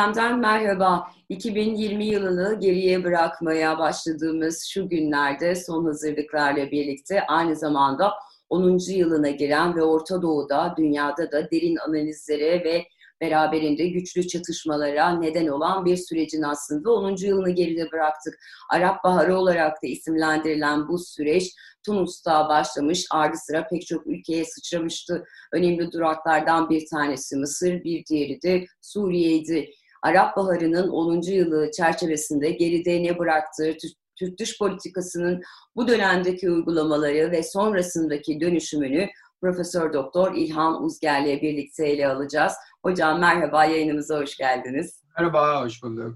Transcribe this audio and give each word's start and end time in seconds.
Gündemden 0.00 0.38
merhaba. 0.38 1.10
2020 1.28 2.04
yılını 2.04 2.60
geriye 2.60 3.04
bırakmaya 3.04 3.78
başladığımız 3.78 4.64
şu 4.64 4.88
günlerde 4.88 5.54
son 5.54 5.84
hazırlıklarla 5.84 6.70
birlikte 6.70 7.26
aynı 7.26 7.56
zamanda 7.56 8.12
10. 8.50 8.78
yılına 8.92 9.30
giren 9.30 9.76
ve 9.76 9.82
Orta 9.82 10.22
Doğu'da, 10.22 10.74
dünyada 10.78 11.32
da 11.32 11.50
derin 11.50 11.76
analizlere 11.76 12.64
ve 12.64 12.84
beraberinde 13.20 13.88
güçlü 13.88 14.28
çatışmalara 14.28 15.10
neden 15.10 15.46
olan 15.46 15.84
bir 15.84 15.96
sürecin 15.96 16.42
aslında 16.42 16.90
10. 16.90 17.16
yılını 17.16 17.50
geride 17.50 17.92
bıraktık. 17.92 18.34
Arap 18.70 19.04
Baharı 19.04 19.36
olarak 19.36 19.82
da 19.82 19.86
isimlendirilen 19.86 20.88
bu 20.88 20.98
süreç 20.98 21.52
Tunus'ta 21.82 22.48
başlamış, 22.48 23.06
ardı 23.10 23.36
sıra 23.36 23.68
pek 23.68 23.86
çok 23.86 24.06
ülkeye 24.06 24.44
sıçramıştı. 24.44 25.24
Önemli 25.52 25.92
duraklardan 25.92 26.70
bir 26.70 26.86
tanesi 26.90 27.36
Mısır, 27.36 27.84
bir 27.84 28.06
diğeri 28.06 28.42
de 28.42 28.66
Suriye'ydi. 28.80 29.70
Arap 30.02 30.36
Baharı'nın 30.36 30.88
10. 30.88 31.22
yılı 31.22 31.70
çerçevesinde 31.70 32.50
geride 32.50 33.02
ne 33.02 33.18
bıraktığı, 33.18 33.76
Türk 34.16 34.38
dış 34.38 34.58
politikasının 34.58 35.42
bu 35.76 35.88
dönemdeki 35.88 36.50
uygulamaları 36.50 37.30
ve 37.30 37.42
sonrasındaki 37.42 38.40
dönüşümünü 38.40 39.08
Profesör 39.40 39.92
Doktor 39.92 40.34
İlhan 40.34 40.82
Uzger'le 40.82 41.42
birlikte 41.42 41.86
ele 41.86 42.08
alacağız. 42.08 42.52
Hocam 42.82 43.20
merhaba, 43.20 43.64
yayınımıza 43.64 44.20
hoş 44.20 44.36
geldiniz. 44.36 45.02
Merhaba, 45.18 45.64
hoş 45.64 45.82
bulduk. 45.82 46.14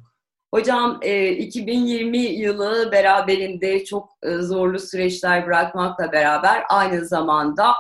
Hocam 0.55 1.01
2020 1.03 2.19
e, 2.19 2.21
yılı 2.21 2.93
beraberinde 2.93 3.85
çok 3.85 4.09
e, 4.23 4.37
zorlu 4.37 4.79
süreçler 4.79 5.47
bırakmakla 5.47 6.13
beraber 6.13 6.65
aynı 6.69 7.05
zamanda 7.05 7.75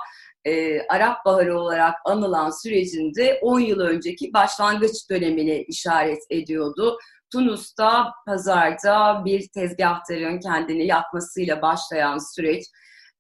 e, 0.45 0.81
Arap 0.89 1.25
Baharı 1.25 1.59
olarak 1.59 1.95
anılan 2.05 2.63
sürecinde 2.63 3.39
10 3.43 3.61
yıl 3.61 3.81
önceki 3.81 4.33
başlangıç 4.33 5.11
dönemini 5.11 5.65
işaret 5.69 6.23
ediyordu. 6.31 6.99
Tunus'ta 7.33 8.13
pazarda 8.27 9.23
bir 9.25 9.49
tezgahtarın 9.49 10.41
kendini 10.41 10.87
yakmasıyla 10.87 11.63
başlayan 11.63 12.35
süreç 12.35 12.65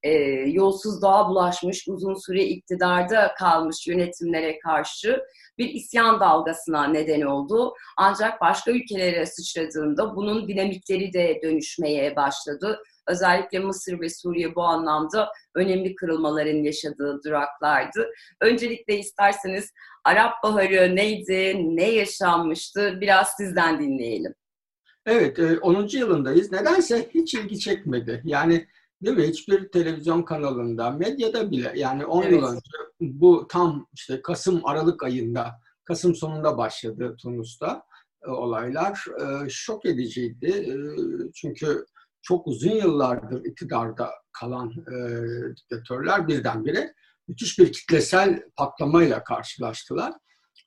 e, 0.02 0.10
yolsuzluğa 0.46 1.28
bulaşmış, 1.28 1.88
uzun 1.88 2.14
süre 2.14 2.44
iktidarda 2.44 3.34
kalmış 3.38 3.86
yönetimlere 3.86 4.58
karşı 4.58 5.22
bir 5.58 5.68
isyan 5.68 6.20
dalgasına 6.20 6.86
neden 6.86 7.20
oldu. 7.20 7.74
Ancak 7.96 8.40
başka 8.40 8.70
ülkelere 8.70 9.26
sıçradığında 9.26 10.16
bunun 10.16 10.48
dinamikleri 10.48 11.12
de 11.12 11.40
dönüşmeye 11.42 12.16
başladı. 12.16 12.82
Özellikle 13.08 13.58
Mısır 13.58 14.00
ve 14.00 14.08
Suriye 14.08 14.54
bu 14.54 14.62
anlamda 14.62 15.32
önemli 15.54 15.94
kırılmaların 15.94 16.64
yaşadığı 16.64 17.20
duraklardı. 17.24 18.10
Öncelikle 18.40 18.98
isterseniz 18.98 19.70
Arap 20.04 20.42
Baharı 20.42 20.96
neydi, 20.96 21.56
ne 21.76 21.90
yaşanmıştı 21.90 22.98
biraz 23.00 23.28
sizden 23.36 23.78
dinleyelim. 23.78 24.34
Evet, 25.06 25.38
10. 25.62 25.74
E, 25.74 25.98
yılındayız. 25.98 26.52
Nedense 26.52 27.08
hiç 27.14 27.34
ilgi 27.34 27.58
çekmedi. 27.58 28.22
Yani 28.24 28.66
Değil 29.04 29.16
mi? 29.16 29.28
Hiçbir 29.28 29.68
televizyon 29.68 30.22
kanalında, 30.22 30.90
medyada 30.90 31.50
bile 31.50 31.72
yani 31.76 32.06
10 32.06 32.22
evet. 32.22 32.32
yıl 32.32 32.42
önce 32.48 32.60
bu 33.00 33.46
tam 33.48 33.86
işte 33.94 34.22
Kasım 34.22 34.60
Aralık 34.64 35.02
ayında, 35.02 35.60
Kasım 35.84 36.14
sonunda 36.14 36.58
başladı 36.58 37.16
Tunus'ta 37.22 37.82
e, 38.26 38.30
olaylar. 38.30 39.04
E, 39.20 39.48
şok 39.48 39.86
ediciydi. 39.86 40.76
Çünkü 41.34 41.86
çok 42.24 42.46
uzun 42.46 42.70
yıllardır 42.70 43.44
iktidarda 43.44 44.10
kalan 44.32 44.70
e, 44.70 44.96
diktatörler 45.56 46.28
birdenbire 46.28 46.94
müthiş 47.28 47.58
bir 47.58 47.72
kitlesel 47.72 48.42
patlamayla 48.56 49.24
karşılaştılar. 49.24 50.12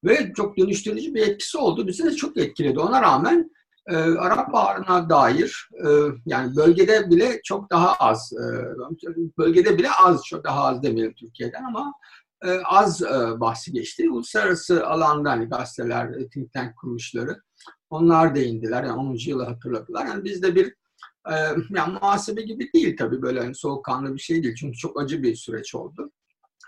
Ve 0.04 0.34
çok 0.36 0.58
dönüştürücü 0.58 1.14
bir 1.14 1.28
etkisi 1.28 1.58
oldu. 1.58 1.88
Bizi 1.88 2.04
de 2.04 2.16
çok 2.16 2.38
etkiledi. 2.38 2.80
Ona 2.80 3.02
rağmen 3.02 3.52
e, 3.88 3.96
Arap 3.96 4.54
Baharı'na 4.54 5.10
dair 5.10 5.70
e, 5.74 5.88
yani 6.26 6.56
bölgede 6.56 7.10
bile 7.10 7.42
çok 7.44 7.72
daha 7.72 7.94
az, 7.94 8.34
e, 8.34 8.46
bölgede 9.38 9.78
bile 9.78 9.92
az, 9.92 10.22
çok 10.26 10.44
daha 10.44 10.64
az 10.64 10.84
demeyelim 10.84 11.14
Türkiye'den 11.14 11.64
ama 11.64 11.94
e, 12.46 12.60
az 12.66 13.02
e, 13.02 13.40
bahsi 13.40 13.72
geçti. 13.72 14.10
Uluslararası 14.10 14.88
alanda 14.88 15.32
hani 15.32 15.50
gazeteler, 15.50 16.30
think 16.34 16.54
tank 16.54 16.78
kuruluşları 16.78 17.42
onlar 17.90 18.36
değindiler. 18.36 18.84
Yani 18.84 19.00
10. 19.00 19.18
yılı 19.28 19.44
hatırladılar. 19.44 20.06
Yani 20.06 20.24
bizde 20.24 20.56
bir 20.56 20.74
e, 21.32 21.36
yani 21.70 21.94
muhasebe 21.94 22.42
gibi 22.42 22.74
değil 22.74 22.98
tabii 22.98 23.22
böyle 23.22 23.40
hani 23.40 23.56
soğukkanlı 23.56 24.14
bir 24.14 24.20
şey 24.20 24.44
değil. 24.44 24.56
Çünkü 24.56 24.78
çok 24.78 25.02
acı 25.02 25.24
bir 25.24 25.36
süreç 25.36 25.76
oldu. 25.76 26.12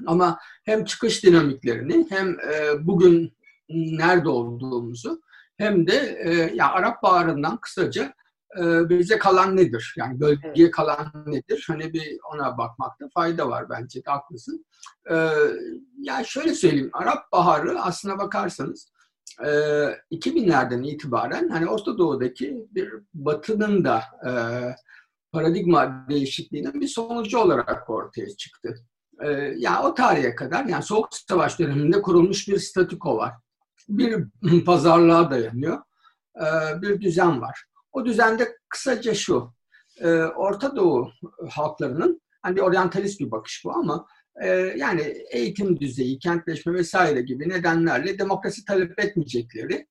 Ama 0.07 0.39
hem 0.65 0.85
çıkış 0.85 1.23
dinamiklerini 1.23 2.07
hem 2.09 2.29
e, 2.29 2.87
bugün 2.87 3.33
nerede 3.69 4.29
olduğumuzu 4.29 5.21
hem 5.57 5.87
de 5.87 6.21
e, 6.23 6.33
ya 6.55 6.71
Arap 6.71 7.03
Baharı'ndan 7.03 7.57
kısaca 7.57 8.13
e, 8.59 8.89
bize 8.89 9.17
kalan 9.17 9.57
nedir? 9.57 9.93
Yani 9.97 10.19
bölgeye 10.19 10.53
evet. 10.55 10.71
kalan 10.71 11.11
nedir? 11.25 11.65
Hani 11.67 11.93
bir 11.93 12.17
ona 12.33 12.57
bakmakta 12.57 13.05
fayda 13.13 13.49
var 13.49 13.69
bence 13.69 14.05
de 14.05 14.11
haklısın. 14.11 14.65
E, 15.11 15.15
ya 15.97 16.23
şöyle 16.23 16.53
söyleyeyim 16.53 16.89
Arap 16.93 17.31
Baharı 17.31 17.81
aslına 17.81 18.19
bakarsanız 18.19 18.91
e, 19.39 19.49
2000'lerden 20.11 20.83
itibaren 20.83 21.49
hani 21.49 21.69
Orta 21.69 21.97
Doğu'daki 21.97 22.67
bir 22.71 22.93
batının 23.13 23.85
da 23.85 24.03
e, 24.27 24.31
paradigma 25.31 26.05
değişikliğinin 26.09 26.81
bir 26.81 26.87
sonucu 26.87 27.39
olarak 27.39 27.89
ortaya 27.89 28.35
çıktı. 28.35 28.75
E, 29.23 29.27
yani 29.57 29.87
o 29.87 29.93
tarihe 29.93 30.35
kadar 30.35 30.65
yani 30.65 30.83
Soğuk 30.83 31.09
Savaş 31.11 31.59
döneminde 31.59 32.01
kurulmuş 32.01 32.47
bir 32.47 32.59
statüko 32.59 33.17
var 33.17 33.33
bir 33.89 34.25
pazarlığa 34.65 35.31
dayanıyor. 35.31 35.81
Ee, 36.35 36.81
bir 36.81 37.01
düzen 37.01 37.41
var. 37.41 37.63
O 37.91 38.05
düzende 38.05 38.57
kısaca 38.69 39.13
şu, 39.13 39.53
e, 39.97 40.09
Orta 40.23 40.75
Doğu 40.75 41.11
halklarının, 41.49 42.21
hani 42.41 42.61
oryantalist 42.61 43.19
bir 43.19 43.31
bakış 43.31 43.61
bu 43.65 43.73
ama 43.73 44.05
e, 44.05 44.18
yani 44.75 45.01
eğitim 45.31 45.79
düzeyi, 45.79 46.19
kentleşme 46.19 46.73
vesaire 46.73 47.21
gibi 47.21 47.49
nedenlerle 47.49 48.19
demokrasi 48.19 48.65
talep 48.65 48.99
etmeyecekleri, 48.99 49.87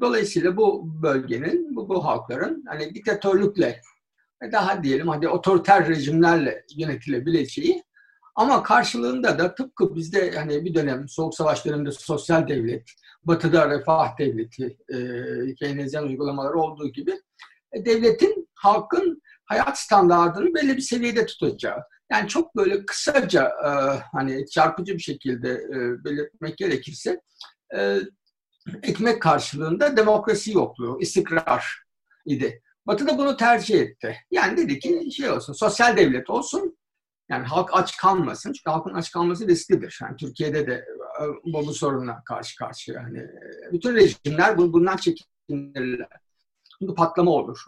dolayısıyla 0.00 0.56
bu 0.56 0.82
bölgenin, 1.02 1.76
bu, 1.76 1.88
bu 1.88 2.04
halkların 2.04 2.64
hani 2.68 2.94
diktatörlükle 2.94 3.80
daha 4.52 4.82
diyelim 4.82 5.08
hadi 5.08 5.28
otoriter 5.28 5.88
rejimlerle 5.88 6.64
yönetilebileceği 6.76 7.82
ama 8.34 8.62
karşılığında 8.62 9.38
da 9.38 9.54
tıpkı 9.54 9.94
bizde 9.94 10.30
hani 10.30 10.64
bir 10.64 10.74
dönem 10.74 11.08
Soğuk 11.08 11.34
Savaş 11.34 11.64
döneminde 11.64 11.92
sosyal 11.92 12.48
devlet, 12.48 12.90
Batı'da 13.24 13.70
refah 13.70 14.18
devleti, 14.18 14.76
e, 14.94 14.98
Keynesyen 15.54 16.02
uygulamaları 16.02 16.58
olduğu 16.58 16.88
gibi 16.88 17.20
e, 17.72 17.84
devletin 17.84 18.48
halkın 18.54 19.22
hayat 19.44 19.78
standartını 19.78 20.54
belli 20.54 20.76
bir 20.76 20.82
seviyede 20.82 21.26
tutacağı. 21.26 21.82
Yani 22.12 22.28
çok 22.28 22.56
böyle 22.56 22.86
kısaca 22.86 23.44
e, 23.44 23.68
hani 24.12 24.46
çarpıcı 24.50 24.94
bir 24.94 25.02
şekilde 25.02 25.50
e, 25.50 26.04
belirtmek 26.04 26.58
gerekirse 26.58 27.20
e, 27.76 27.98
ekmek 28.82 29.22
karşılığında 29.22 29.96
demokrasi 29.96 30.52
yokluğu, 30.52 30.98
istikrar 31.00 31.82
idi. 32.26 32.62
Batı 32.86 33.06
da 33.06 33.18
bunu 33.18 33.36
tercih 33.36 33.80
etti. 33.80 34.16
Yani 34.30 34.56
dedi 34.56 34.78
ki 34.78 35.12
şey 35.12 35.30
olsun, 35.30 35.52
sosyal 35.52 35.96
devlet 35.96 36.30
olsun, 36.30 36.78
yani 37.28 37.46
halk 37.46 37.70
aç 37.72 37.96
kalmasın. 37.96 38.52
Çünkü 38.52 38.70
halkın 38.70 38.94
aç 38.94 39.12
kalması 39.12 39.48
risklidir. 39.48 39.98
Yani 40.02 40.16
Türkiye'de 40.16 40.66
de 40.66 40.84
e, 41.20 41.22
bu, 41.44 41.66
bu 41.66 41.74
sorunla 41.74 42.22
karşı 42.24 42.56
karşıya. 42.56 43.00
Yani 43.00 43.18
e, 43.18 43.72
bütün 43.72 43.94
rejimler 43.94 44.58
bundan 44.58 44.96
çekinirler. 44.96 46.08
Çünkü 46.78 46.94
patlama 46.94 47.30
olur. 47.30 47.64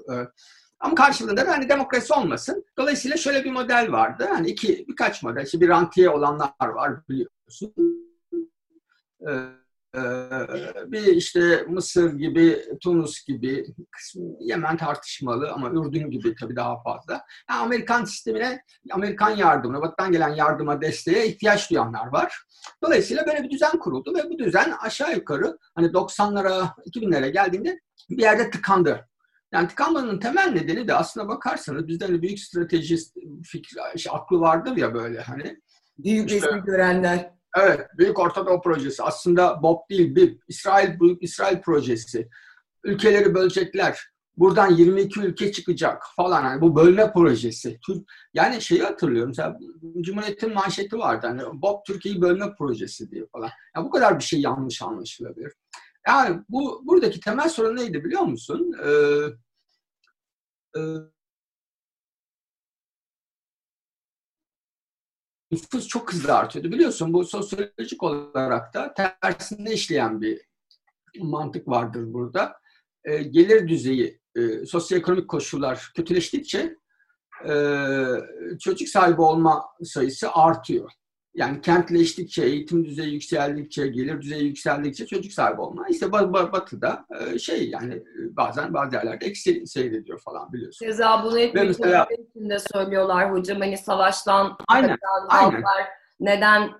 E, 0.82 0.86
ama 0.86 0.94
karşılığında 0.94 1.46
da 1.46 1.50
hani 1.50 1.68
demokrasi 1.68 2.14
olmasın. 2.14 2.64
Dolayısıyla 2.78 3.16
şöyle 3.16 3.44
bir 3.44 3.50
model 3.50 3.92
vardı. 3.92 4.28
Hani 4.32 4.50
iki 4.50 4.88
birkaç 4.88 5.22
model. 5.22 5.44
İşte 5.44 5.60
bir 5.60 5.68
rantiye 5.68 6.10
olanlar 6.10 6.52
var 6.60 7.08
biliyorsun. 7.08 7.74
Ee, 9.28 9.64
bir 10.86 11.06
işte 11.06 11.64
Mısır 11.68 12.12
gibi, 12.12 12.64
Tunus 12.82 13.24
gibi, 13.24 13.66
Yemen 14.40 14.76
tartışmalı 14.76 15.52
ama 15.52 15.70
Ürdün 15.70 16.10
gibi 16.10 16.34
tabii 16.40 16.56
daha 16.56 16.82
fazla. 16.82 17.12
Yani 17.50 17.60
Amerikan 17.60 18.04
sistemine, 18.04 18.62
Amerikan 18.90 19.30
yardımına, 19.30 19.82
Batı'dan 19.82 20.12
gelen 20.12 20.28
yardıma, 20.28 20.80
desteğe 20.80 21.26
ihtiyaç 21.26 21.70
duyanlar 21.70 22.06
var. 22.06 22.44
Dolayısıyla 22.82 23.26
böyle 23.26 23.42
bir 23.42 23.50
düzen 23.50 23.78
kuruldu 23.78 24.14
ve 24.14 24.30
bu 24.30 24.38
düzen 24.38 24.72
aşağı 24.80 25.14
yukarı 25.14 25.58
hani 25.74 25.86
90'lara, 25.86 26.68
2000'lere 26.90 27.28
geldiğinde 27.28 27.80
bir 28.10 28.22
yerde 28.22 28.50
tıkandı. 28.50 29.08
Yani 29.54 29.68
tıkanmanın 29.68 30.18
temel 30.18 30.48
nedeni 30.52 30.88
de 30.88 30.94
aslına 30.94 31.28
bakarsanız 31.28 31.88
bizden 31.88 32.14
de 32.14 32.22
büyük 32.22 32.40
stratejist 32.40 33.16
fikri, 33.44 33.80
işte 33.94 34.10
aklı 34.10 34.40
vardır 34.40 34.76
ya 34.76 34.94
böyle 34.94 35.20
hani. 35.20 35.60
Büyük 35.98 36.30
işte, 36.30 36.46
resmi 36.46 36.64
görenler. 36.64 37.30
Evet, 37.56 37.80
Büyük 37.98 38.18
Orta 38.18 38.46
Doğu 38.46 38.60
Projesi. 38.60 39.02
Aslında 39.02 39.62
BOP 39.62 39.90
değil, 39.90 40.14
bir 40.14 40.38
İsrail 40.48 41.00
Büyük 41.00 41.22
İsrail 41.22 41.60
Projesi. 41.60 42.28
Ülkeleri 42.84 43.34
bölecekler. 43.34 43.98
Buradan 44.36 44.70
22 44.70 45.20
ülke 45.20 45.52
çıkacak 45.52 46.02
falan. 46.16 46.44
Yani 46.44 46.60
bu 46.60 46.76
bölme 46.76 47.12
projesi. 47.12 47.78
Yani 48.34 48.62
şeyi 48.62 48.82
hatırlıyorum. 48.82 49.28
Mesela 49.28 49.58
Cumhuriyet'in 50.00 50.54
manşeti 50.54 50.98
vardı. 50.98 51.26
Hani 51.26 51.62
BOP 51.62 51.86
Türkiye'yi 51.86 52.22
bölme 52.22 52.54
projesi 52.58 53.10
diye 53.10 53.26
falan. 53.32 53.50
Ya 53.76 53.84
bu 53.84 53.90
kadar 53.90 54.18
bir 54.18 54.24
şey 54.24 54.40
yanlış 54.40 54.82
anlaşılabilir. 54.82 55.52
Yani 56.08 56.40
bu 56.48 56.82
buradaki 56.84 57.20
temel 57.20 57.48
sorun 57.48 57.76
neydi 57.76 58.04
biliyor 58.04 58.22
musun? 58.22 58.72
Ee, 58.86 58.90
nüfus 65.54 65.88
çok 65.88 66.12
hızlı 66.12 66.34
artıyordu. 66.34 66.72
Biliyorsun 66.72 67.12
bu 67.12 67.24
sosyolojik 67.24 68.02
olarak 68.02 68.74
da 68.74 68.94
tersinde 68.94 69.72
işleyen 69.72 70.20
bir 70.20 70.40
mantık 71.18 71.68
vardır 71.68 72.12
burada. 72.12 72.56
E, 73.04 73.22
gelir 73.22 73.68
düzeyi, 73.68 74.20
e, 74.36 74.66
sosyoekonomik 74.66 75.28
koşullar 75.28 75.92
kötüleştikçe 75.96 76.76
e, 77.48 77.54
çocuk 78.60 78.88
sahibi 78.88 79.20
olma 79.20 79.64
sayısı 79.82 80.32
artıyor. 80.32 80.90
Yani 81.34 81.60
kentleştikçe, 81.60 82.44
eğitim 82.44 82.84
düzeyi 82.84 83.12
yükseldikçe, 83.12 83.86
gelir 83.86 84.22
düzeyi 84.22 84.44
yükseldikçe 84.44 85.06
çocuk 85.06 85.32
sahibi 85.32 85.60
olma. 85.60 85.88
İşte 85.88 86.12
batıda 86.12 87.06
e, 87.20 87.38
şey 87.38 87.70
yani 87.70 87.94
e, 87.94 88.36
bazen 88.36 88.74
bazı 88.74 88.96
yerlerde 88.96 89.26
eksi 89.26 89.66
seyrediyor 89.66 90.20
falan 90.20 90.52
biliyorsun. 90.52 90.86
Keza 90.86 91.24
bunu 91.24 91.38
hep 91.38 91.54
mesela, 91.54 92.08
içinde 92.28 92.58
söylüyorlar 92.58 93.32
hocam. 93.32 93.60
Hani 93.60 93.78
savaştan 93.78 94.56
aynen, 94.68 94.98
aynen. 95.28 95.62
neden 96.20 96.70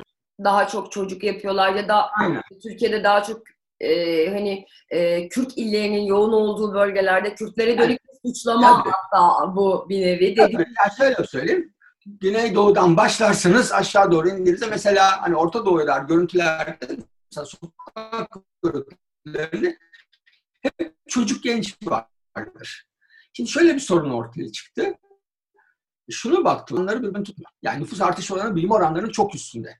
daha 0.44 0.68
çok 0.68 0.92
çocuk 0.92 1.24
yapıyorlar 1.24 1.74
ya 1.74 1.88
da 1.88 2.10
aynen. 2.20 2.42
Türkiye'de 2.62 3.04
daha 3.04 3.22
çok 3.22 3.42
e, 3.80 4.26
hani 4.30 4.66
e, 4.90 5.28
Kürt 5.28 5.52
illerinin 5.56 6.02
yoğun 6.02 6.32
olduğu 6.32 6.74
bölgelerde 6.74 7.34
Kürtlere 7.34 7.78
dönük 7.78 8.00
evet. 8.24 8.36
suçlama 8.36 8.82
Tabii. 8.82 8.92
hatta 8.92 9.56
bu 9.56 9.86
bir 9.88 10.00
nevi. 10.00 10.34
Tabii. 10.34 10.52
Yani 10.52 10.96
şöyle 10.98 11.24
söyleyeyim. 11.26 11.73
Güneydoğudan 12.06 12.96
başlarsanız 12.96 13.72
aşağı 13.72 14.12
doğru 14.12 14.28
indiğinizde 14.28 14.66
mesela 14.66 15.22
hani 15.22 15.36
Orta 15.36 15.66
Doğu'da 15.66 15.98
görüntülerde 15.98 16.96
mesela 17.30 17.46
sokak 17.46 18.30
görüntülerini 18.62 19.78
hep 20.62 20.94
çocuk 21.08 21.42
genç 21.42 21.76
vardır. 21.82 22.86
Şimdi 23.32 23.50
şöyle 23.50 23.74
bir 23.74 23.80
sorun 23.80 24.10
ortaya 24.10 24.52
çıktı. 24.52 24.94
Şunu 26.10 26.44
baktı, 26.44 26.76
onları 26.76 27.02
birbirini 27.02 27.24
tutmuyor. 27.24 27.50
Yani 27.62 27.82
nüfus 27.82 28.00
artışı 28.00 28.34
oranı 28.34 28.56
bilim 28.56 28.70
oranlarının 28.70 29.10
çok 29.10 29.34
üstünde. 29.34 29.78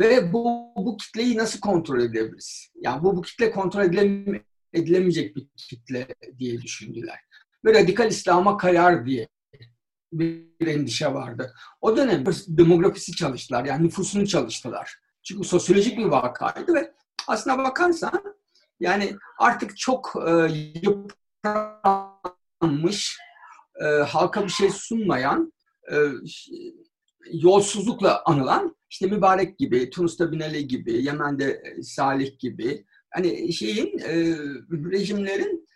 Ve 0.00 0.32
bu, 0.32 0.72
bu 0.76 0.96
kitleyi 0.96 1.36
nasıl 1.36 1.60
kontrol 1.60 2.00
edebiliriz? 2.00 2.70
Yani 2.74 3.02
bu, 3.02 3.16
bu 3.16 3.22
kitle 3.22 3.50
kontrol 3.50 3.82
edilem, 3.82 4.44
edilemeyecek 4.72 5.36
bir 5.36 5.48
kitle 5.56 6.08
diye 6.38 6.62
düşündüler. 6.62 7.18
Ve 7.64 7.74
radikal 7.74 8.08
İslam'a 8.08 8.56
kayar 8.56 9.06
diye 9.06 9.28
bir 10.12 10.66
endişe 10.66 11.14
vardı. 11.14 11.54
O 11.80 11.96
dönem 11.96 12.24
demografisi 12.48 13.12
çalıştılar. 13.12 13.64
Yani 13.64 13.86
nüfusunu 13.86 14.26
çalıştılar. 14.26 14.98
Çünkü 15.22 15.48
sosyolojik 15.48 15.98
bir 15.98 16.04
vakaydı 16.04 16.74
ve 16.74 16.92
aslına 17.26 17.58
bakarsan 17.58 18.22
yani 18.80 19.16
artık 19.38 19.76
çok 19.76 20.12
e, 20.28 20.30
yıpranmış, 21.44 23.18
e, 23.80 23.84
halka 23.84 24.44
bir 24.44 24.48
şey 24.48 24.70
sunmayan, 24.70 25.52
e, 25.92 25.96
yolsuzlukla 27.32 28.22
anılan 28.24 28.76
işte 28.90 29.06
Mübarek 29.06 29.58
gibi, 29.58 29.90
Tunus'ta 29.90 30.32
Binali 30.32 30.68
gibi, 30.68 31.04
Yemen'de 31.04 31.62
Salih 31.82 32.38
gibi 32.38 32.84
hani 33.10 33.52
şeyin 33.52 33.98
e, 33.98 34.14
rejimlerin 34.70 35.68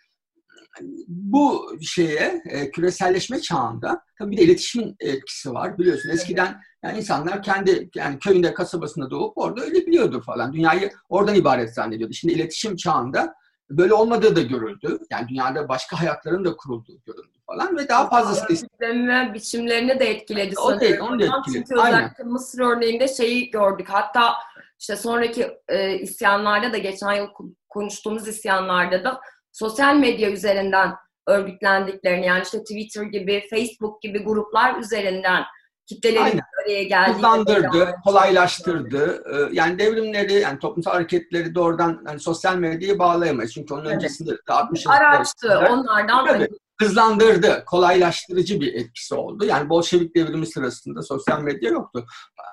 bu 1.07 1.77
şeye 1.81 2.41
e, 2.49 2.71
küreselleşme 2.71 3.41
çağında 3.41 4.01
tabii 4.19 4.31
bir 4.31 4.37
de 4.37 4.41
iletişimin 4.41 4.95
etkisi 4.99 5.53
var 5.53 5.77
biliyorsun. 5.77 6.09
Eskiden 6.09 6.61
yani 6.83 6.97
insanlar 6.97 7.43
kendi 7.43 7.89
yani 7.95 8.19
köyünde 8.19 8.53
kasabasında 8.53 9.11
doğup 9.11 9.37
orada 9.37 9.61
öyle 9.61 9.85
biliyordu 9.85 10.21
falan. 10.21 10.53
Dünyayı 10.53 10.91
oradan 11.09 11.35
ibaret 11.35 11.73
zannediyordu. 11.73 12.13
Şimdi 12.13 12.33
iletişim 12.33 12.75
çağında 12.75 13.35
böyle 13.69 13.93
olmadığı 13.93 14.35
da 14.35 14.41
görüldü. 14.41 14.99
Yani 15.11 15.27
dünyada 15.27 15.69
başka 15.69 15.99
hayatların 15.99 16.45
da 16.45 16.55
kurulduğu 16.55 17.01
görüldü 17.05 17.37
falan 17.45 17.77
ve 17.77 17.89
daha 17.89 18.09
fazlası 18.09 18.55
Sistemine, 18.55 19.31
biçimlerini 19.33 19.99
de 19.99 20.09
etkiledi 20.09 20.59
o 20.59 20.79
değil, 20.79 20.99
onu 20.99 21.19
da 21.19 21.25
etkiledi. 21.25 21.65
Çünkü 21.67 21.81
Aynen. 21.81 21.99
özellikle 21.99 22.23
Mısır 22.23 22.59
örneğinde 22.59 23.07
şeyi 23.07 23.49
gördük. 23.51 23.87
Hatta 23.89 24.33
işte 24.79 24.95
sonraki 24.95 25.57
e, 25.67 25.99
isyanlarda 25.99 26.73
da 26.73 26.77
geçen 26.77 27.13
yıl 27.13 27.27
konuştuğumuz 27.69 28.27
isyanlarda 28.27 29.03
da 29.03 29.21
sosyal 29.55 29.95
medya 29.95 30.31
üzerinden 30.31 30.95
örgütlendiklerini 31.27 32.25
yani 32.25 32.43
işte 32.43 32.59
Twitter 32.59 33.03
gibi, 33.03 33.47
Facebook 33.49 34.01
gibi 34.01 34.23
gruplar 34.23 34.79
üzerinden 34.79 35.43
kitlelerin 35.85 36.23
Aynen. 36.23 36.41
araya 36.63 36.83
geldiğini 36.83 37.15
hızlandırdı, 37.15 37.95
kolaylaştırdı. 38.03 39.23
Ee, 39.33 39.55
yani 39.55 39.79
devrimleri, 39.79 40.33
yani 40.33 40.59
toplumsal 40.59 40.91
hareketleri 40.91 41.55
doğrudan 41.55 42.03
yani 42.07 42.19
sosyal 42.19 42.55
medyayı 42.55 42.99
bağlayamayız. 42.99 43.53
Çünkü 43.53 43.73
onun 43.73 43.85
evet. 43.85 43.95
öncesinde 43.95 44.31
de 44.31 44.53
60 44.53 44.87
araçtı 44.87 45.59
onlardan. 45.69 46.25
Tabii, 46.25 46.47
hızlandırdı, 46.81 47.63
kolaylaştırıcı 47.65 48.61
bir 48.61 48.73
etkisi 48.73 49.15
oldu. 49.15 49.45
Yani 49.45 49.69
Bolşevik 49.69 50.15
devrimi 50.15 50.47
sırasında 50.47 51.01
sosyal 51.01 51.41
medya 51.41 51.71
yoktu. 51.71 52.05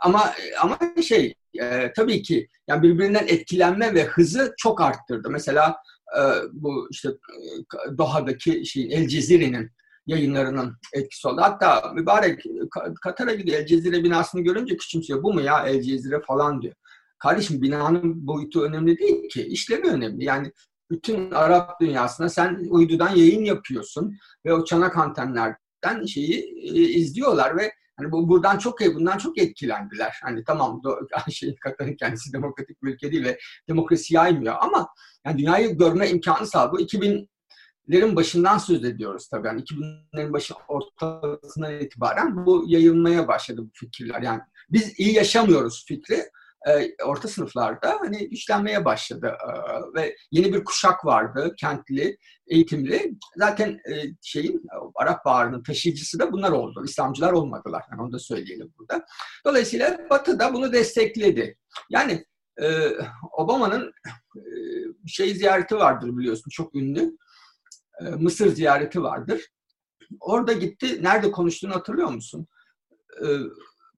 Ama 0.03 0.33
ama 0.63 0.79
şey 1.03 1.35
e, 1.61 1.93
tabii 1.97 2.23
ki 2.23 2.49
yani 2.69 2.83
birbirinden 2.83 3.27
etkilenme 3.27 3.95
ve 3.95 4.05
hızı 4.05 4.55
çok 4.57 4.81
arttırdı. 4.81 5.31
Mesela 5.31 5.77
bu 6.53 6.89
işte 6.91 7.09
e, 7.09 7.99
Doha'daki 7.99 8.67
şey 8.67 8.89
El 8.91 9.09
Cezire'nin 9.09 9.71
yayınlarının 10.07 10.77
etkisi 10.93 11.29
oldu. 11.29 11.41
Hatta 11.41 11.93
mübarek 11.95 12.43
Katar'a 13.03 13.35
gidiyor 13.35 13.59
El 13.59 13.67
Cezire 13.67 14.05
binasını 14.05 14.41
görünce 14.41 14.77
küçümsüyor. 14.77 15.23
Bu 15.23 15.33
mu 15.33 15.41
ya 15.41 15.67
El 15.67 15.83
Cezire 15.83 16.21
falan 16.21 16.63
diyor. 16.63 16.75
Kardeşim 17.19 17.63
binanın 17.63 18.27
boyutu 18.27 18.63
önemli 18.63 18.99
değil 18.99 19.29
ki. 19.29 19.47
İşlevi 19.47 19.89
önemli. 19.89 20.25
Yani 20.25 20.53
bütün 20.91 21.31
Arap 21.31 21.81
dünyasına 21.81 22.29
sen 22.29 22.67
uydudan 22.71 23.17
yayın 23.17 23.45
yapıyorsun 23.45 24.17
ve 24.47 24.55
o 24.55 24.65
çanak 24.65 24.99
antenlerden 24.99 26.07
şeyi 26.07 26.39
e, 26.63 26.81
izliyorlar 26.81 27.57
ve 27.57 27.73
hani 27.97 28.13
bu 28.13 28.29
buradan 28.29 28.59
çok 28.59 28.81
bundan 28.81 29.19
çok 29.19 29.39
etkilendiler. 29.39 30.19
Hani 30.23 30.45
tamam 30.45 30.83
şey 31.31 31.55
Katar'ın 31.55 31.97
kendisi 31.97 32.33
demokratik 32.33 32.83
bir 32.83 32.95
ülke 32.95 33.13
değil 33.13 33.25
ve 33.25 33.39
demokrasi 33.69 34.15
yaymıyor 34.15 34.55
ama 34.61 34.89
yani 35.27 35.39
dünyayı 35.39 35.79
görme 35.79 36.09
imkanı 36.09 36.47
sağladı. 36.47 36.73
Bu 36.73 36.81
2000 36.81 37.33
2000'lerin 37.89 38.17
başından 38.17 38.59
söz 38.59 38.85
ediyoruz 38.85 39.29
tabii. 39.29 39.47
Yani 39.47 39.63
2000'lerin 39.63 40.33
başı 40.33 40.55
ortasından 40.69 41.81
itibaren 41.81 42.47
bu 42.47 42.65
yayılmaya 42.67 43.29
başladı 43.29 43.63
bu 43.63 43.71
fikirler. 43.75 44.23
Yani 44.23 44.41
biz 44.71 45.01
iyi 45.01 45.15
yaşamıyoruz 45.15 45.85
fikri 45.89 46.25
orta 47.05 47.29
sınıflarda 47.29 47.97
hani 48.01 48.29
güçlenmeye 48.29 48.85
başladı 48.85 49.37
ve 49.95 50.17
yeni 50.31 50.53
bir 50.53 50.65
kuşak 50.65 51.05
vardı 51.05 51.55
kentli, 51.59 52.19
eğitimli. 52.47 53.15
Zaten 53.37 53.81
şeyin 54.23 54.63
Arap 54.95 55.25
Baharı'nın 55.25 55.63
taşıyıcısı 55.63 56.19
da 56.19 56.33
bunlar 56.33 56.51
oldu. 56.51 56.85
İslamcılar 56.85 57.33
olmadılar. 57.33 57.83
Yani 57.91 58.03
onu 58.03 58.13
da 58.13 58.19
söyleyelim 58.19 58.75
burada. 58.79 59.07
Dolayısıyla 59.47 59.99
Batı 60.11 60.39
da 60.39 60.55
bunu 60.55 60.73
destekledi. 60.73 61.59
Yani 61.91 62.25
Obama'nın 63.33 63.93
şey 65.07 65.35
ziyareti 65.35 65.77
vardır 65.77 66.17
biliyorsun 66.19 66.51
çok 66.51 66.75
ünlü. 66.75 67.17
Mısır 68.17 68.49
ziyareti 68.49 69.03
vardır. 69.03 69.47
Orada 70.21 70.53
gitti. 70.53 71.03
Nerede 71.03 71.31
konuştuğunu 71.31 71.75
hatırlıyor 71.75 72.11
musun? 72.11 72.47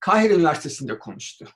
Kahire 0.00 0.35
Üniversitesi'nde 0.35 0.99
konuştu. 0.99 1.47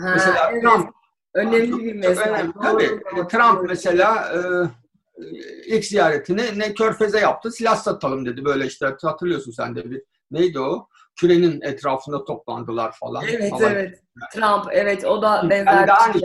Ha, 0.00 0.10
mesela 0.14 0.50
evet. 0.52 0.62
Trump 0.62 0.90
önemli 1.34 1.78
bir 1.78 1.94
mesele. 1.94 2.46
Tabii. 2.62 3.00
Trump 3.28 3.68
mesela 3.68 4.32
e, 4.34 4.38
ilk 5.66 5.84
ziyaretini 5.84 6.58
ne 6.58 6.74
körfeze 6.74 7.20
yaptı, 7.20 7.50
silah 7.50 7.76
satalım 7.76 8.26
dedi. 8.26 8.44
Böyle 8.44 8.66
işte 8.66 8.86
hatırlıyorsun 9.02 9.52
sen 9.52 9.76
de 9.76 9.90
bir. 9.90 10.02
Neydi 10.30 10.60
o? 10.60 10.88
Kürenin 11.16 11.60
etrafında 11.60 12.24
toplandılar 12.24 12.92
falan. 12.92 13.24
Evet, 13.28 13.50
falan. 13.50 13.72
evet. 13.72 14.02
Trump, 14.32 14.64
evet 14.70 15.04
o 15.04 15.22
da 15.22 15.50
benzer 15.50 15.74
yani 15.74 15.88
daha 15.88 16.08
hani, 16.08 16.22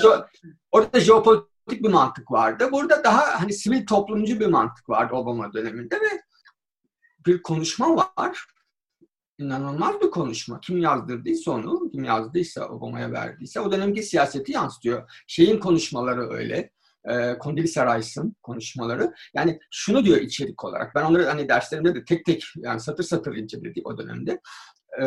orada 0.72 1.00
jeopolitik 1.00 1.84
bir 1.84 1.90
mantık 1.90 2.32
vardı. 2.32 2.70
Burada 2.72 3.04
daha 3.04 3.42
hani 3.42 3.54
sivil 3.54 3.86
toplumcu 3.86 4.40
bir 4.40 4.48
mantık 4.48 4.90
vardı 4.90 5.16
Obama 5.16 5.54
döneminde 5.54 5.96
ve 5.96 6.22
bir 7.26 7.44
konuşma 7.44 7.96
var. 7.96 8.46
İnanılmaz 9.42 10.02
bir 10.02 10.12
konuşma. 10.12 10.60
Kim 10.60 10.78
yazdırdıysa 10.78 11.52
onu, 11.52 11.92
kim 11.92 12.04
yazdıysa 12.04 12.68
Obama'ya 12.70 13.12
verdiyse 13.12 13.60
o 13.60 13.72
dönemki 13.72 14.04
siyaseti 14.04 14.52
yansıtıyor. 14.52 15.24
Şeyin 15.28 15.60
konuşmaları 15.60 16.30
öyle. 16.30 16.72
E, 17.10 17.38
Condoleezza 17.44 17.98
Rice'ın 17.98 18.36
konuşmaları. 18.44 19.14
Yani 19.34 19.60
şunu 19.72 20.06
diyor 20.06 20.18
içerik 20.18 20.64
olarak. 20.64 20.96
Ben 20.96 21.04
onları 21.04 21.26
hani 21.26 21.50
derslerimde 21.50 21.96
de 21.96 22.06
tek 22.06 22.26
tek 22.26 22.44
yani 22.56 22.80
satır 22.80 23.04
satır 23.04 23.36
inceledik 23.36 23.88
o 23.88 23.98
dönemde. 23.98 24.42
E, 25.02 25.04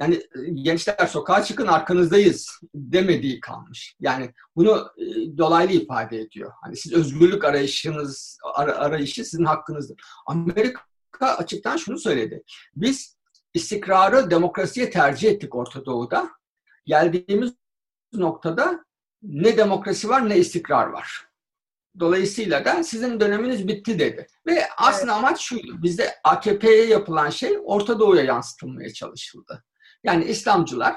yani 0.00 0.14
e, 0.14 0.50
gençler 0.54 1.06
sokağa 1.06 1.42
çıkın 1.44 1.66
arkanızdayız 1.66 2.60
demediği 2.74 3.40
kalmış. 3.40 3.96
Yani 4.00 4.30
bunu 4.56 4.88
e, 4.98 5.04
dolaylı 5.38 5.72
ifade 5.72 6.20
ediyor. 6.20 6.52
Hani 6.62 6.76
siz 6.76 6.92
özgürlük 6.92 7.44
arayışınız 7.44 8.38
ar- 8.54 8.68
arayışı 8.68 9.24
sizin 9.24 9.44
hakkınızdır. 9.44 10.00
Amerika 10.26 10.80
açıktan 11.20 11.76
şunu 11.76 11.98
söyledi. 11.98 12.42
Biz 12.76 13.19
istikrarı 13.54 14.30
demokrasiye 14.30 14.90
tercih 14.90 15.30
ettik 15.30 15.54
Orta 15.54 15.84
Doğu'da. 15.84 16.30
Geldiğimiz 16.86 17.52
noktada 18.12 18.84
ne 19.22 19.56
demokrasi 19.56 20.08
var 20.08 20.28
ne 20.28 20.38
istikrar 20.38 20.86
var. 20.86 21.30
Dolayısıyla 22.00 22.64
da 22.64 22.84
sizin 22.84 23.20
döneminiz 23.20 23.68
bitti 23.68 23.98
dedi. 23.98 24.26
Ve 24.46 24.62
aslında 24.76 25.12
evet. 25.12 25.24
amaç 25.24 25.40
şuydu. 25.40 25.82
Bizde 25.82 26.14
AKP'ye 26.24 26.86
yapılan 26.86 27.30
şey 27.30 27.58
Orta 27.64 27.98
Doğu'ya 27.98 28.24
yansıtılmaya 28.24 28.92
çalışıldı. 28.92 29.64
Yani 30.04 30.24
İslamcılar 30.24 30.96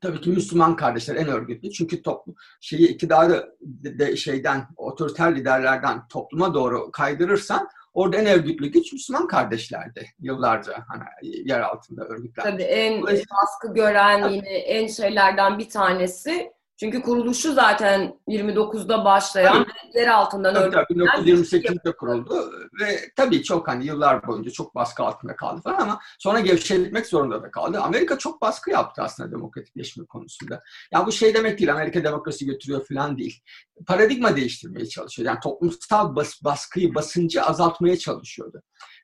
tabii 0.00 0.20
ki 0.20 0.30
Müslüman 0.30 0.76
kardeşler 0.76 1.16
en 1.16 1.28
örgütlü. 1.28 1.70
Çünkü 1.70 2.02
toplum 2.02 2.34
şeyi 2.60 2.88
iktidarı 2.88 3.56
de 3.82 4.16
şeyden 4.16 4.68
otoriter 4.76 5.36
liderlerden 5.36 6.08
topluma 6.08 6.54
doğru 6.54 6.90
kaydırırsan 6.90 7.68
orada 7.92 8.16
en 8.16 8.26
örgütlü 8.26 8.66
güç 8.66 8.92
Müslüman 8.92 9.26
kardeşlerdi 9.26 10.06
yıllarca 10.20 10.84
hani 10.88 11.02
yer 11.22 11.60
altında 11.60 12.04
örgütler. 12.04 12.44
Tabii 12.44 12.62
en 12.62 13.02
baskı 13.02 13.74
gören 13.74 14.28
yine 14.28 14.48
en 14.48 14.86
şeylerden 14.86 15.58
bir 15.58 15.68
tanesi 15.68 16.52
çünkü 16.80 17.02
kuruluşu 17.02 17.52
zaten 17.52 18.14
29'da 18.28 19.04
başlayan 19.04 19.66
yer 19.94 20.08
altından 20.08 20.54
tabii, 20.54 20.70
tabii, 20.70 21.00
1928'de 21.00 21.92
kuruldu 21.92 22.52
ve 22.80 22.98
tabii 23.16 23.42
çok 23.42 23.68
hani 23.68 23.86
yıllar 23.86 24.26
boyunca 24.26 24.50
çok 24.50 24.74
baskı 24.74 25.02
altında 25.02 25.36
kaldı 25.36 25.60
falan 25.64 25.78
ama 25.78 26.00
sonra 26.18 26.40
gevşetmek 26.40 27.06
zorunda 27.06 27.42
da 27.42 27.50
kaldı. 27.50 27.80
Amerika 27.80 28.18
çok 28.18 28.42
baskı 28.42 28.70
yaptı 28.70 29.02
aslında 29.02 29.32
demokratikleşme 29.32 30.04
konusunda. 30.04 30.62
Yani 30.92 31.06
bu 31.06 31.12
şey 31.12 31.34
demek 31.34 31.58
değil 31.58 31.72
Amerika 31.72 32.04
demokrasi 32.04 32.46
götürüyor 32.46 32.86
falan 32.86 33.18
değil. 33.18 33.40
Paradigma 33.86 34.36
değiştirmeye 34.36 34.86
çalışıyor. 34.86 35.26
Yani 35.28 35.40
toplumsal 35.42 36.16
bas, 36.16 36.44
baskıyı, 36.44 36.94
basıncı 36.94 37.42
azaltmaya 37.42 37.98
çalışıyordu. 37.98 38.62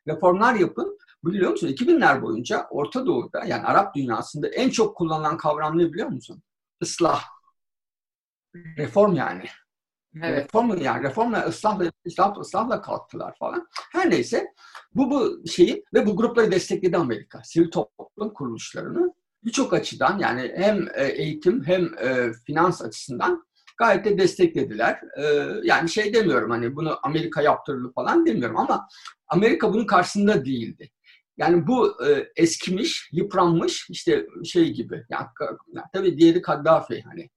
Reformlar 0.08 0.54
yapın. 0.54 0.98
Biliyor 1.24 1.50
musun 1.50 1.68
2000'ler 1.68 2.22
boyunca 2.22 2.66
Orta 2.70 3.06
Doğu'da 3.06 3.44
yani 3.44 3.66
Arap 3.66 3.94
dünyasında 3.94 4.48
en 4.48 4.70
çok 4.70 4.96
kullanılan 4.96 5.36
kavram 5.36 5.78
ne 5.78 5.92
biliyor 5.92 6.08
musun? 6.08 6.42
Islah 6.80 7.35
reform 8.78 9.14
yani. 9.14 9.44
Evet. 10.22 10.44
Reform 10.44 10.82
yani 10.82 11.02
reformla 11.04 11.40
ıslahla, 11.46 11.90
ıslahla, 12.06 12.40
ıslahla 12.40 12.82
kalktılar 12.82 13.34
falan. 13.38 13.68
Her 13.92 14.10
neyse 14.10 14.46
bu 14.94 15.10
bu 15.10 15.48
şeyi 15.48 15.84
ve 15.94 16.06
bu 16.06 16.16
grupları 16.16 16.50
destekledi 16.50 16.96
Amerika. 16.96 17.42
Sivil 17.44 17.70
toplum 17.70 18.34
kuruluşlarını 18.34 19.12
birçok 19.44 19.72
açıdan 19.72 20.18
yani 20.18 20.52
hem 20.56 20.88
e, 20.94 21.04
eğitim 21.04 21.64
hem 21.64 21.84
e, 21.98 22.32
finans 22.46 22.82
açısından 22.82 23.46
gayet 23.78 24.04
de 24.04 24.18
desteklediler. 24.18 25.00
E, 25.18 25.24
yani 25.62 25.88
şey 25.88 26.14
demiyorum 26.14 26.50
hani 26.50 26.76
bunu 26.76 26.98
Amerika 27.02 27.42
yaptırdı 27.42 27.92
falan 27.94 28.26
demiyorum 28.26 28.56
ama 28.56 28.88
Amerika 29.28 29.72
bunun 29.72 29.86
karşısında 29.86 30.44
değildi. 30.44 30.90
Yani 31.36 31.66
bu 31.66 32.04
e, 32.06 32.28
eskimiş, 32.36 33.08
yıpranmış 33.12 33.90
işte 33.90 34.26
şey 34.44 34.72
gibi. 34.72 35.04
Yani, 35.10 35.26
yani 35.72 35.86
tabii 35.92 36.18
diğeri 36.18 36.42
Kaddafi 36.42 37.02
hani 37.02 37.30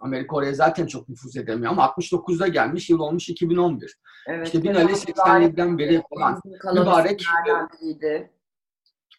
Amerika 0.00 0.36
oraya 0.36 0.54
zaten 0.54 0.86
çok 0.86 1.08
nüfuz 1.08 1.36
edemiyor 1.36 1.72
ama 1.72 1.84
69'da 1.84 2.48
gelmiş, 2.48 2.90
yıl 2.90 2.98
olmuş 2.98 3.28
2011. 3.28 3.98
Evet, 4.26 4.46
işte 4.46 4.62
Binali 4.62 4.92
87'den 4.92 5.78
beri 5.78 6.02
falan. 6.14 6.40
Mübarek, 6.74 7.24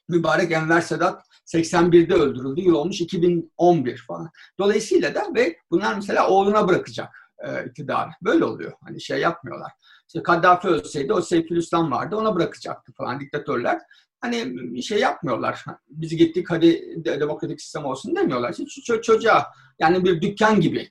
Mübarek 0.09 0.51
Enver 0.51 0.81
Sedat 0.81 1.23
81'de 1.45 2.13
öldürüldü. 2.13 2.61
Yıl 2.61 2.73
olmuş 2.75 3.01
2011 3.01 3.97
falan. 4.07 4.29
Dolayısıyla 4.59 5.15
da 5.15 5.23
ve 5.35 5.57
bunlar 5.71 5.95
mesela 5.95 6.29
oğluna 6.29 6.67
bırakacak 6.67 7.09
e, 7.39 7.65
iktidarı. 7.65 8.09
Böyle 8.21 8.45
oluyor. 8.45 8.73
Hani 8.83 9.01
şey 9.01 9.19
yapmıyorlar. 9.19 9.71
İşte 10.07 10.23
Kaddafi 10.23 10.67
ölseydi 10.67 11.13
o 11.13 11.21
Seyfülislam 11.21 11.91
vardı 11.91 12.15
ona 12.15 12.35
bırakacaktı 12.35 12.93
falan 12.93 13.19
diktatörler 13.19 13.79
hani 14.21 14.83
şey 14.83 14.99
yapmıyorlar. 14.99 15.65
Biz 15.89 16.15
gittik 16.15 16.49
hadi 16.49 17.03
demokratik 17.05 17.61
sistem 17.61 17.85
olsun 17.85 18.15
demiyorlar. 18.15 18.55
İşte 18.67 19.01
çocuğa 19.01 19.47
yani 19.79 20.03
bir 20.03 20.21
dükkan 20.21 20.61
gibi 20.61 20.89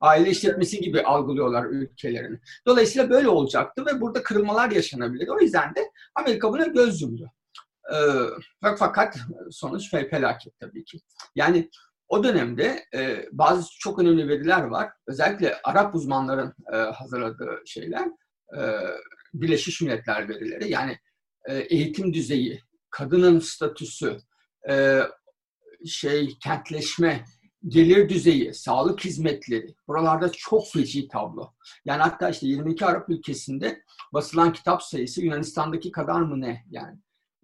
aile 0.00 0.30
işletmesi 0.30 0.80
gibi 0.80 1.02
algılıyorlar 1.02 1.64
ülkelerini. 1.64 2.38
Dolayısıyla 2.66 3.10
böyle 3.10 3.28
olacaktı 3.28 3.86
ve 3.86 4.00
burada 4.00 4.22
kırılmalar 4.22 4.70
yaşanabilir. 4.70 5.28
O 5.28 5.40
yüzden 5.40 5.74
de 5.74 5.90
Amerika 6.14 6.52
buna 6.52 6.66
göz 6.66 7.02
yumdu. 7.02 7.30
Ee, 7.94 8.76
fakat 8.78 9.16
sonuç 9.50 9.90
felaket 9.90 10.60
tabii 10.60 10.84
ki. 10.84 11.00
Yani 11.34 11.70
o 12.08 12.24
dönemde 12.24 12.84
e, 12.94 13.26
bazı 13.32 13.78
çok 13.78 13.98
önemli 13.98 14.28
veriler 14.28 14.62
var. 14.62 14.90
Özellikle 15.06 15.60
Arap 15.64 15.94
uzmanların 15.94 16.54
e, 16.72 16.76
hazırladığı 16.76 17.62
şeyler. 17.66 18.08
E, 18.58 18.60
Birleşmiş 19.34 19.80
Milletler 19.80 20.28
verileri. 20.28 20.70
Yani 20.70 20.98
e, 21.48 21.58
eğitim 21.58 22.14
düzeyi, 22.14 22.60
kadının 22.90 23.38
statüsü, 23.38 24.18
e, 24.70 25.00
şey 25.86 26.38
kentleşme, 26.38 27.24
gelir 27.68 28.08
düzeyi, 28.08 28.54
sağlık 28.54 29.04
hizmetleri 29.04 29.74
buralarda 29.88 30.32
çok 30.32 30.72
feci 30.72 31.08
tablo. 31.08 31.52
Yani 31.84 32.02
hatta 32.02 32.30
işte 32.30 32.46
22 32.46 32.86
Arap 32.86 33.10
ülkesinde 33.10 33.82
basılan 34.12 34.52
kitap 34.52 34.82
sayısı 34.82 35.22
Yunanistan'daki 35.24 35.90
kadar 35.90 36.20
mı 36.20 36.40
ne 36.40 36.64
yani 36.70 36.98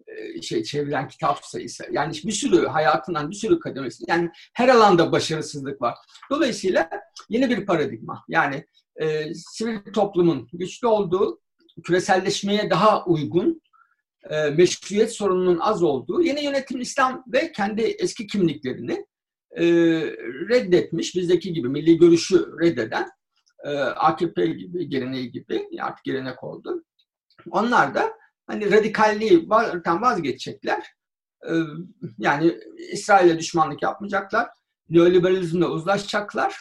e, 0.07 0.41
şey 0.41 0.63
çevrilen 0.63 1.07
kitap 1.07 1.45
sayısı. 1.45 1.85
Yani 1.91 2.13
bir 2.13 2.31
sürü 2.31 2.67
hayatından 2.67 3.29
bir 3.29 3.35
sürü 3.35 3.59
kademesi. 3.59 4.03
Yani 4.07 4.29
her 4.53 4.69
alanda 4.69 5.11
başarısızlık 5.11 5.81
var. 5.81 5.97
Dolayısıyla 6.29 6.89
yeni 7.29 7.49
bir 7.49 7.65
paradigma. 7.65 8.23
Yani 8.27 8.65
e, 9.01 9.33
sivil 9.33 9.93
toplumun 9.93 10.49
güçlü 10.53 10.87
olduğu, 10.87 11.41
küreselleşmeye 11.83 12.69
daha 12.69 13.05
uygun 13.05 13.61
e, 14.29 14.49
meşruiyet 14.49 15.11
sorununun 15.11 15.59
az 15.59 15.83
olduğu 15.83 16.21
yeni 16.21 16.43
yönetim 16.43 16.81
İslam 16.81 17.23
ve 17.27 17.51
kendi 17.51 17.81
eski 17.81 18.27
kimliklerini 18.27 19.05
e, 19.51 19.65
reddetmiş, 20.49 21.15
bizdeki 21.15 21.53
gibi 21.53 21.69
milli 21.69 21.97
görüşü 21.97 22.45
reddeden 22.61 23.09
e, 23.63 23.69
AKP 23.77 24.45
gibi, 24.45 24.89
geleneği 24.89 25.31
gibi 25.31 25.67
artık 25.81 26.05
gelenek 26.05 26.43
oldu. 26.43 26.83
Onlar 27.51 27.95
da 27.95 28.13
hani 28.47 28.71
radikalliği 28.71 29.49
vazgeçecekler. 29.87 30.83
E, 31.49 31.53
yani 32.17 32.57
İsrail'e 32.91 33.39
düşmanlık 33.39 33.81
yapmayacaklar. 33.81 34.49
Neoliberalizmle 34.89 35.65
uzlaşacaklar 35.65 36.55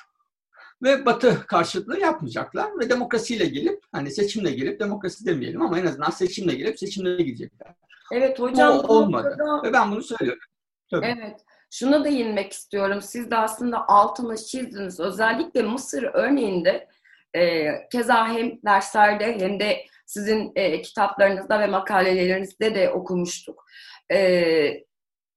ve 0.83 1.07
Batı 1.07 1.47
karşıtlığı 1.47 2.01
yapmayacaklar 2.01 2.79
ve 2.79 2.91
demokrasiyle 2.91 3.47
gelip 3.47 3.83
hani 3.93 4.11
seçimle 4.11 4.51
gelip 4.51 4.81
demokrasi 4.81 5.27
demeyelim 5.27 5.63
ama 5.63 5.79
en 5.79 5.87
azından 5.87 6.11
seçimle 6.11 6.55
gelip 6.55 6.79
seçimle 6.79 7.23
gidecekler. 7.23 7.75
Evet 8.13 8.39
hocam. 8.39 8.79
O 8.79 8.95
olmadı 8.95 9.37
da... 9.39 9.63
ve 9.63 9.73
ben 9.73 9.91
bunu 9.91 10.03
söylüyorum. 10.03 10.43
Tabii. 10.91 11.07
Evet. 11.07 11.41
Şuna 11.71 12.05
değinmek 12.05 12.53
istiyorum. 12.53 13.03
Siz 13.03 13.31
de 13.31 13.37
aslında 13.37 13.89
altını 13.89 14.37
çizdiniz. 14.37 15.01
Özellikle 15.01 15.63
Mısır 15.63 16.03
örneğinde 16.03 16.89
e, 17.35 17.67
keza 17.93 18.29
hem 18.29 18.63
derslerde 18.65 19.41
hem 19.41 19.61
de 19.61 19.87
sizin 20.07 20.53
e, 20.57 20.83
kitaplarınızda 20.83 21.61
ve 21.61 21.67
makalelerinizde 21.67 22.75
de 22.75 22.91
okumuştuk. 22.91 23.65
E, 24.13 24.85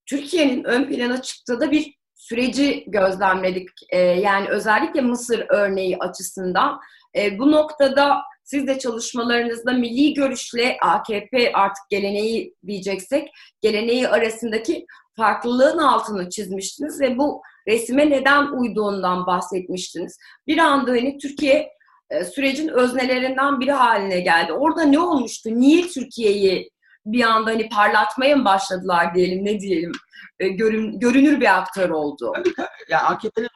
Türkiye'nin 0.06 0.64
ön 0.64 0.84
plana 0.84 1.22
çıktığı 1.22 1.60
da 1.60 1.72
bir 1.72 1.96
süreci 2.24 2.84
gözlemledik. 2.88 3.70
E, 3.89 4.00
yani 4.00 4.50
özellikle 4.50 5.01
Mısır 5.01 5.46
örneği 5.50 5.98
açısından. 5.98 6.80
E, 7.15 7.39
bu 7.39 7.51
noktada 7.51 8.18
siz 8.44 8.68
de 8.68 8.80
çalışmalarınızda 8.80 9.74
milli 9.74 10.13
görüşle 10.13 10.77
AKP 10.82 11.51
artık 11.53 11.89
geleneği 11.89 12.56
diyeceksek, 12.68 13.30
geleneği 13.62 14.08
arasındaki 14.08 14.86
farklılığın 15.18 15.77
altını 15.77 16.30
çizmiştiniz 16.30 17.01
ve 17.01 17.18
bu 17.18 17.42
resime 17.68 18.10
neden 18.10 18.48
uyduğundan 18.48 19.25
bahsetmiştiniz. 19.25 20.18
Bir 20.48 20.58
anda 20.58 20.92
hani 20.92 21.18
Türkiye 21.18 21.70
e, 22.10 22.25
sürecin 22.25 22.68
öznelerinden 22.68 23.60
biri 23.60 23.72
haline 23.72 24.20
geldi. 24.20 24.53
Orada 24.53 24.84
ne 24.84 25.00
olmuştu? 25.00 25.50
Niye 25.53 25.88
Türkiye'yi 25.88 26.73
bir 27.06 27.24
anda 27.24 27.52
hani 27.52 27.70
parlatmaya 27.70 28.36
mı 28.36 28.46
başladılar 28.46 29.16
diyelim 29.16 29.46
ne 29.46 29.60
diyelim? 29.60 29.92
E, 30.40 30.48
görün, 30.48 31.00
görünür 31.00 31.42
bir 31.42 31.58
aktör 31.58 31.90
oldu. 31.90 32.32
Tabii 32.36 32.56
tabii. 32.56 32.68
Yani 32.90 33.04
AKP'nin 33.04 33.50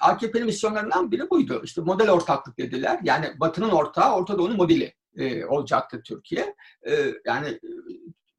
AKP'nin 0.00 0.46
misyonlarından 0.46 1.10
biri 1.10 1.30
buydu. 1.30 1.60
İşte 1.64 1.80
model 1.80 2.10
ortaklık 2.10 2.58
dediler. 2.58 3.00
Yani 3.02 3.32
Batı'nın 3.40 3.70
ortağı, 3.70 4.14
Orta 4.14 4.38
Doğu'nun 4.38 4.56
modeli 4.56 4.94
e, 5.16 5.44
olacaktı 5.44 6.02
Türkiye. 6.04 6.54
E, 6.86 7.14
yani 7.26 7.48
e, 7.48 7.70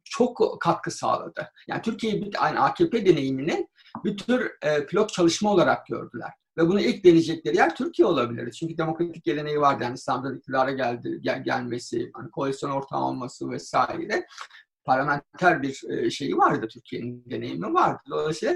çok 0.03 0.61
katkı 0.61 0.91
sağladı. 0.91 1.51
Yani 1.67 1.81
Türkiye'yi 1.81 2.31
yani 2.35 2.59
AKP 2.59 3.05
deneyimini 3.05 3.67
bir 4.03 4.17
tür 4.17 4.51
e, 4.61 4.85
pilot 4.85 5.13
çalışma 5.13 5.51
olarak 5.51 5.87
gördüler. 5.87 6.31
Ve 6.59 6.67
bunu 6.67 6.81
ilk 6.81 7.03
deneyecekleri 7.03 7.57
yer 7.57 7.75
Türkiye 7.75 8.05
olabilir. 8.05 8.51
Çünkü 8.51 8.77
demokratik 8.77 9.23
geleneği 9.23 9.61
vardı. 9.61 9.83
Yani 9.83 9.93
İslam'da 9.93 10.35
iktidara 10.35 10.71
geldi, 10.71 11.17
gel, 11.21 11.43
gelmesi, 11.43 12.11
hani 12.13 12.31
koalisyon 12.31 12.71
ortağı 12.71 13.01
olması 13.01 13.49
vesaire 13.49 14.27
parlamenter 14.83 15.61
bir 15.61 15.89
e, 15.89 16.09
şeyi 16.09 16.37
vardı 16.37 16.67
Türkiye'nin 16.71 17.25
deneyimi 17.29 17.73
vardı. 17.73 18.01
Dolayısıyla 18.09 18.55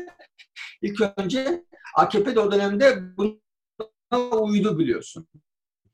ilk 0.81 1.01
önce 1.17 1.65
AKP 1.95 2.35
de 2.35 2.39
o 2.39 2.51
dönemde 2.51 3.17
buna 3.17 4.29
uydu 4.41 4.79
biliyorsun. 4.79 5.27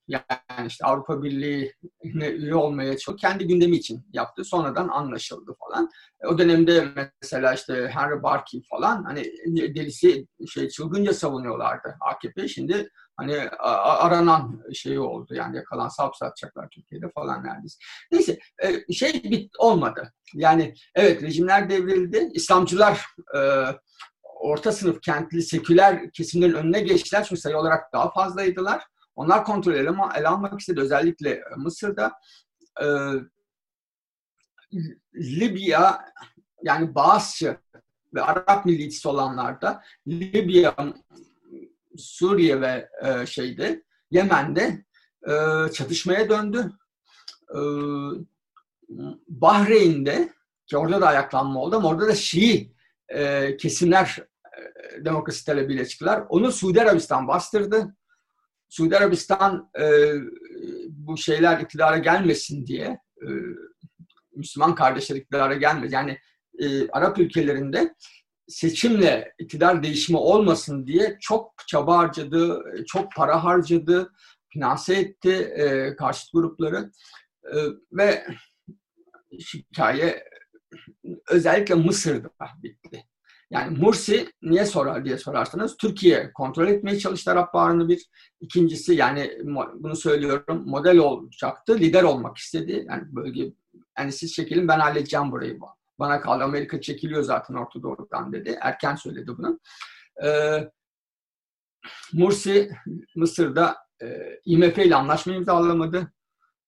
Yani 0.09 0.67
işte 0.67 0.85
Avrupa 0.85 1.23
Birliği'ne 1.23 2.27
üye 2.27 2.55
olmaya 2.55 2.97
çok 2.97 3.19
kendi 3.19 3.47
gündemi 3.47 3.75
için 3.75 4.05
yaptı. 4.13 4.43
Sonradan 4.43 4.87
anlaşıldı 4.87 5.55
falan. 5.59 5.89
E, 6.23 6.27
o 6.27 6.37
dönemde 6.37 6.87
mesela 7.21 7.53
işte 7.53 7.91
Henry 7.93 8.23
Barkey 8.23 8.61
falan 8.69 9.03
hani 9.03 9.23
delisi 9.75 10.27
şey 10.53 10.69
çılgınca 10.69 11.13
savunuyorlardı 11.13 11.95
AKP. 12.01 12.47
Şimdi 12.47 12.89
hani 13.17 13.49
aranan 13.59 14.63
şey 14.73 14.99
oldu 14.99 15.35
yani 15.35 15.57
yakalansa 15.57 16.03
hapse 16.03 16.25
atacaklar 16.25 16.69
Türkiye'de 16.69 17.09
falan 17.09 17.43
neredeyse. 17.43 17.77
Neyse 18.11 18.39
e, 18.63 18.93
şey 18.93 19.23
bit 19.23 19.51
olmadı. 19.59 20.13
Yani 20.33 20.73
evet 20.95 21.23
rejimler 21.23 21.69
devrildi. 21.69 22.29
İslamcılar 22.33 23.05
e, 23.37 23.39
orta 24.39 24.71
sınıf 24.71 25.01
kentli 25.01 25.41
seküler 25.41 26.11
kesimlerin 26.11 26.53
önüne 26.53 26.81
geçtiler 26.81 27.25
çünkü 27.29 27.41
sayı 27.41 27.57
olarak 27.57 27.93
daha 27.93 28.11
fazlaydılar. 28.11 28.83
Onlar 29.19 29.43
kontrol 29.43 29.73
ele, 29.73 29.89
ele 30.17 30.27
almak 30.27 30.59
istedi 30.59 30.81
özellikle 30.81 31.43
Mısır'da. 31.57 32.13
E, 32.81 32.85
Libya 35.15 36.05
yani 36.63 36.95
Bağızçı 36.95 37.57
ve 38.13 38.21
Arap 38.21 38.65
milliyetçisi 38.65 39.07
olanlarda 39.07 39.83
Libya, 40.07 40.75
Suriye 41.97 42.61
ve 42.61 42.89
e, 43.03 43.25
şeyde 43.25 43.83
Yemen'de 44.11 44.85
e, 45.27 45.33
çatışmaya 45.71 46.29
döndü. 46.29 46.71
E, 47.49 47.59
Bahreyn'de 49.27 50.33
ki 50.67 50.77
orada 50.77 51.01
da 51.01 51.07
ayaklanma 51.07 51.59
oldu 51.59 51.75
ama 51.75 51.89
orada 51.89 52.07
da 52.07 52.15
Şii 52.15 52.73
e, 53.09 53.57
kesimler 53.57 54.17
e, 54.97 55.05
demokrasi 55.05 55.45
talebiyle 55.45 55.85
çıktılar. 55.87 56.23
Onu 56.29 56.51
Suudi 56.51 56.81
Arabistan 56.81 57.27
bastırdı. 57.27 57.95
Suudi 58.69 58.97
Arabistan 58.97 59.71
e, 59.79 60.13
bu 60.89 61.17
şeyler 61.17 61.59
iktidara 61.59 61.97
gelmesin 61.97 62.67
diye 62.67 62.99
e, 63.21 63.27
Müslüman 64.35 64.75
kardeşler 64.75 65.15
iktidara 65.15 65.53
gelmedi. 65.53 65.93
Yani 65.93 66.17
e, 66.59 66.89
Arap 66.89 67.19
ülkelerinde 67.19 67.95
seçimle 68.47 69.33
iktidar 69.39 69.83
değişimi 69.83 70.17
olmasın 70.17 70.87
diye 70.87 71.17
çok 71.21 71.53
çaba 71.67 71.97
harcadı, 71.97 72.63
çok 72.87 73.11
para 73.15 73.43
harcadı, 73.43 74.11
finanse 74.49 74.93
etti 74.93 75.31
e, 75.31 75.95
karşıt 75.95 76.33
grupları 76.33 76.91
e, 77.43 77.57
ve 77.91 78.27
hikaye 79.53 80.23
özellikle 81.27 81.75
Mısır'da 81.75 82.29
bitti. 82.63 83.08
Yani 83.51 83.77
Mursi 83.77 84.29
niye 84.41 84.65
sorar 84.65 85.05
diye 85.05 85.17
sorarsanız 85.17 85.77
Türkiye 85.77 86.33
kontrol 86.33 86.67
etmeye 86.67 86.99
çalıştı 86.99 87.31
Arap 87.31 87.53
Baharı'nı 87.53 87.89
bir. 87.89 88.09
İkincisi 88.41 88.93
yani 88.93 89.37
bunu 89.75 89.95
söylüyorum 89.95 90.63
model 90.65 90.97
olacaktı. 90.97 91.79
Lider 91.79 92.03
olmak 92.03 92.37
istedi. 92.37 92.85
Yani 92.89 93.03
bölge 93.15 93.53
yani 93.97 94.11
siz 94.11 94.33
çekilin 94.33 94.67
ben 94.67 94.79
halledeceğim 94.79 95.31
burayı. 95.31 95.59
Bana 95.99 96.21
kaldı 96.21 96.43
Amerika 96.43 96.81
çekiliyor 96.81 97.23
zaten 97.23 97.53
Orta 97.55 97.83
Doğu'dan 97.83 98.33
dedi. 98.33 98.57
Erken 98.61 98.95
söyledi 98.95 99.27
bunu. 99.37 99.59
Ee, 100.23 100.69
Mursi 102.13 102.71
Mısır'da 103.15 103.77
e, 104.01 104.39
IMF 104.45 104.77
ile 104.77 104.95
anlaşma 104.95 105.33
imzalamadı. 105.33 106.13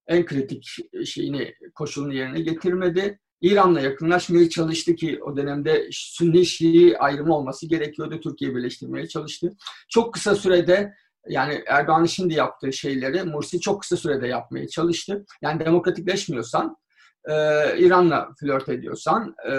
En 0.08 0.26
kritik 0.26 0.68
şeyini 1.06 1.56
koşulunu 1.76 2.14
yerine 2.14 2.42
getirmedi. 2.42 3.20
İran'la 3.42 3.82
yakınlaşmaya 3.82 4.50
çalıştı 4.50 4.96
ki 4.96 5.20
o 5.24 5.38
dönemde 5.38 5.88
Sünni 5.92 6.46
Şii 6.46 6.98
ayrımı 6.98 7.36
olması 7.36 7.68
gerekiyordu. 7.68 8.20
Türkiye 8.20 8.56
birleştirmeye 8.56 9.08
çalıştı. 9.08 9.52
Çok 9.90 10.14
kısa 10.14 10.36
sürede 10.36 10.94
yani 11.28 11.64
Erdoğan'ın 11.68 12.06
şimdi 12.06 12.34
yaptığı 12.34 12.74
şeyleri 12.74 13.24
Mursi 13.24 13.60
çok 13.60 13.82
kısa 13.82 13.98
sürede 13.98 14.28
yapmaya 14.28 14.68
çalıştı. 14.68 15.26
Yani 15.42 15.60
demokratikleşmiyorsan, 15.60 16.76
e, 17.26 17.34
İran'la 17.78 18.30
flört 18.40 18.70
ediyorsan, 18.70 19.36
e, 19.50 19.54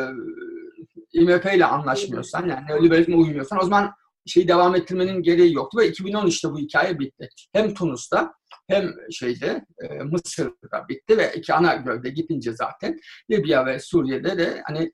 IMF 1.13 1.47
ile 1.47 1.65
anlaşmıyorsan, 1.65 2.47
yani 2.47 2.67
neoliberalizme 2.69 3.17
uymuyorsan 3.17 3.59
o 3.59 3.65
zaman 3.65 3.93
şeyi 4.27 4.49
devam 4.49 4.75
ettirmenin 4.75 5.23
gereği 5.23 5.55
yoktu 5.55 5.79
ve 5.79 5.89
2013'te 5.89 6.51
bu 6.51 6.59
hikaye 6.59 6.99
bitti. 6.99 7.29
Hem 7.53 7.75
Tunus'ta 7.75 8.35
hem 8.69 8.95
şeyde 9.11 9.67
e, 9.83 9.89
Mısır'da 9.89 10.89
bitti 10.89 11.19
ve 11.19 11.33
iki 11.37 11.55
ana 11.55 11.75
gövde 11.75 12.11
gidince 12.11 12.53
zaten 12.53 13.01
Libya 13.31 13.67
ve 13.67 13.79
Suriye'de 13.79 14.39
de 14.39 14.63
hani 14.67 14.93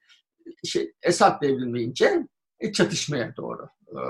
şey, 0.64 0.92
Esad 1.02 1.42
devrilmeyince 1.42 2.26
çatışmaya 2.72 3.36
doğru 3.36 3.68
e, 3.88 4.00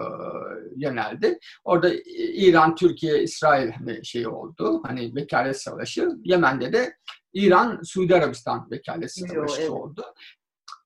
yöneldi. 0.77 1.39
Orada 1.65 1.91
İran, 2.35 2.75
Türkiye, 2.75 3.23
İsrail 3.23 3.71
hani 3.71 4.07
şey 4.07 4.27
oldu. 4.27 4.81
Hani 4.87 5.15
vekalet 5.15 5.63
savaşı. 5.63 6.09
Yemen'de 6.25 6.73
de 6.73 6.97
İran, 7.33 7.81
Suudi 7.83 8.15
Arabistan 8.15 8.69
vekalet 8.71 9.13
savaşı 9.13 9.61
evet. 9.61 9.71
oldu. 9.71 10.05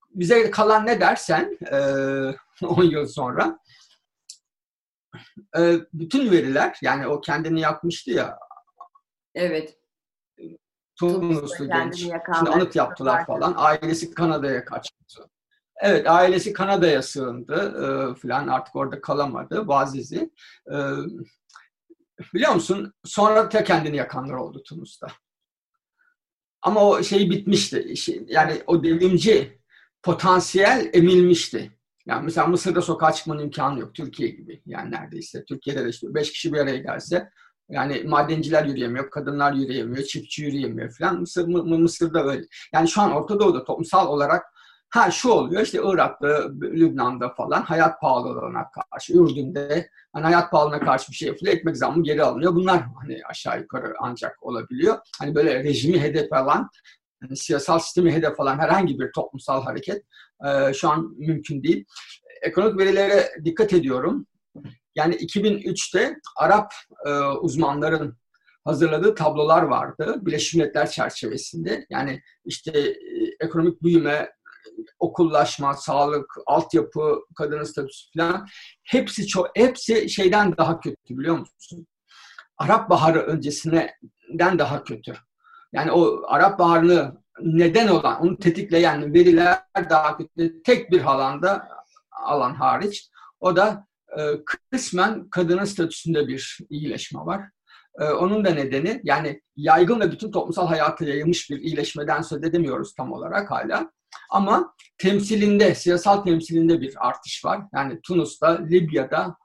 Bize 0.09 0.51
kalan 0.51 0.85
ne 0.85 1.01
dersen 1.01 1.57
e, 1.71 1.77
10 2.65 2.83
yıl 2.83 3.05
sonra 3.05 3.59
e, 5.57 5.79
bütün 5.93 6.31
veriler 6.31 6.77
yani 6.81 7.07
o 7.07 7.21
kendini 7.21 7.61
yakmıştı 7.61 8.11
ya 8.11 8.39
Evet. 9.35 9.77
Tunuslu 10.99 11.67
genç. 11.67 11.99
Şimdi 11.99 12.49
anıt 12.49 12.75
yaptılar 12.75 13.25
falan. 13.25 13.53
Ailesi 13.57 14.13
Kanada'ya 14.13 14.65
kaçtı. 14.65 15.29
Evet, 15.81 16.09
ailesi 16.09 16.53
Kanada'ya 16.53 17.01
sığındı 17.01 17.55
e, 17.55 18.15
falan 18.15 18.47
artık 18.47 18.75
orada 18.75 19.01
kalamadı 19.01 19.67
Vazizi. 19.67 20.31
E, 20.71 20.75
biliyor 22.33 22.53
musun? 22.53 22.93
Sonra 23.03 23.51
da 23.51 23.63
kendini 23.63 23.97
yakanlar 23.97 24.33
oldu 24.33 24.63
Tunus'ta. 24.63 25.07
Ama 26.61 26.87
o 26.89 27.03
şey 27.03 27.29
bitmişti. 27.29 27.93
Yani 28.27 28.63
o 28.67 28.83
devrimci 28.83 29.59
potansiyel 30.03 30.89
emilmişti. 30.93 31.72
Yani 32.05 32.23
mesela 32.23 32.47
Mısır'da 32.47 32.81
sokağa 32.81 33.11
çıkmanın 33.11 33.43
imkanı 33.43 33.79
yok. 33.79 33.95
Türkiye 33.95 34.29
gibi 34.29 34.61
yani 34.65 34.91
neredeyse. 34.91 35.45
Türkiye'de 35.45 35.85
de 35.85 35.89
işte 35.89 36.13
beş 36.13 36.31
kişi 36.31 36.53
bir 36.53 36.59
araya 36.59 36.77
gelse 36.77 37.29
yani 37.69 38.03
madenciler 38.05 38.65
yürüyemiyor, 38.65 39.09
kadınlar 39.09 39.53
yürüyemiyor, 39.53 40.03
çiftçi 40.03 40.43
yürüyemiyor 40.43 40.95
falan. 40.99 41.19
Mısır, 41.19 41.47
Mısır'da 41.47 42.23
öyle. 42.23 42.45
Yani 42.73 42.87
şu 42.87 43.01
an 43.01 43.11
Orta 43.11 43.39
Doğu'da 43.39 43.63
toplumsal 43.63 44.07
olarak 44.07 44.43
ha 44.89 45.11
şu 45.11 45.29
oluyor 45.29 45.61
işte 45.61 45.79
Irak'ta, 45.83 46.49
Lübnan'da 46.61 47.29
falan 47.29 47.61
hayat 47.61 48.01
pahalılığına 48.01 48.65
karşı, 48.91 49.13
Ürdün'de 49.13 49.89
hani 50.13 50.23
hayat 50.23 50.51
pahalılığına 50.51 50.79
karşı 50.79 51.11
bir 51.11 51.15
şey 51.15 51.27
yapılıyor, 51.27 51.55
ekmek 51.55 51.77
zammı 51.77 52.03
geri 52.03 52.23
alınıyor. 52.23 52.55
Bunlar 52.55 52.83
hani 53.01 53.19
aşağı 53.29 53.59
yukarı 53.59 53.93
ancak 53.99 54.43
olabiliyor. 54.43 54.97
Hani 55.19 55.35
böyle 55.35 55.63
rejimi 55.63 56.01
hedef 56.01 56.33
alan, 56.33 56.69
yani 57.21 57.37
siyasal 57.37 57.79
sistemi 57.79 58.11
hedef 58.11 58.39
alan 58.39 58.59
herhangi 58.59 58.99
bir 58.99 59.11
toplumsal 59.11 59.63
hareket 59.63 60.05
e, 60.45 60.73
şu 60.73 60.89
an 60.89 61.13
mümkün 61.17 61.63
değil. 61.63 61.85
Ekonomik 62.41 62.79
verilere 62.79 63.29
dikkat 63.45 63.73
ediyorum. 63.73 64.27
Yani 64.95 65.15
2003'te 65.15 66.15
Arap 66.37 66.73
e, 67.05 67.09
uzmanların 67.19 68.17
hazırladığı 68.65 69.15
tablolar 69.15 69.63
vardı. 69.63 70.15
Birleşmiş 70.21 70.53
Milletler 70.53 70.89
çerçevesinde. 70.89 71.85
Yani 71.89 72.21
işte 72.45 72.79
e, 72.79 72.95
ekonomik 73.39 73.83
büyüme, 73.83 74.29
okullaşma, 74.99 75.73
sağlık, 75.73 76.35
altyapı, 76.45 77.19
kadının 77.35 77.63
statüsü 77.63 78.09
falan 78.17 78.47
hepsi 78.83 79.27
çok 79.27 79.47
hepsi 79.55 80.09
şeyden 80.09 80.57
daha 80.57 80.79
kötü 80.79 81.17
biliyor 81.17 81.37
musun? 81.37 81.87
Arap 82.57 82.89
Baharı 82.89 83.19
öncesinden 83.19 83.89
daha 84.59 84.83
kötü. 84.83 85.15
Yani 85.73 85.91
o 85.91 86.21
Arap 86.27 86.59
Baharı'nı 86.59 87.22
neden 87.41 87.87
olan, 87.87 88.21
onu 88.21 88.37
tetikleyen 88.37 89.13
veriler 89.13 89.59
daha 89.89 90.17
kötü. 90.17 90.63
Tek 90.63 90.91
bir 90.91 91.11
alanda 91.11 91.67
alan 92.11 92.53
hariç. 92.53 93.09
O 93.39 93.55
da 93.55 93.87
e, 94.17 94.21
kısmen 94.71 95.29
kadının 95.29 95.65
statüsünde 95.65 96.27
bir 96.27 96.57
iyileşme 96.69 97.19
var. 97.19 97.41
E, 97.99 98.03
onun 98.03 98.45
da 98.45 98.49
nedeni 98.49 99.01
yani 99.03 99.41
yaygın 99.55 99.99
ve 99.99 100.11
bütün 100.11 100.31
toplumsal 100.31 100.67
hayata 100.67 101.05
yayılmış 101.05 101.49
bir 101.49 101.59
iyileşmeden 101.59 102.21
söz 102.21 102.43
edemiyoruz 102.43 102.93
tam 102.95 103.11
olarak 103.11 103.51
hala. 103.51 103.91
Ama 104.29 104.73
temsilinde, 104.97 105.75
siyasal 105.75 106.23
temsilinde 106.23 106.81
bir 106.81 107.07
artış 107.07 107.45
var. 107.45 107.61
Yani 107.73 107.99
Tunus'ta, 108.01 108.61
Libya'da, 108.65 109.35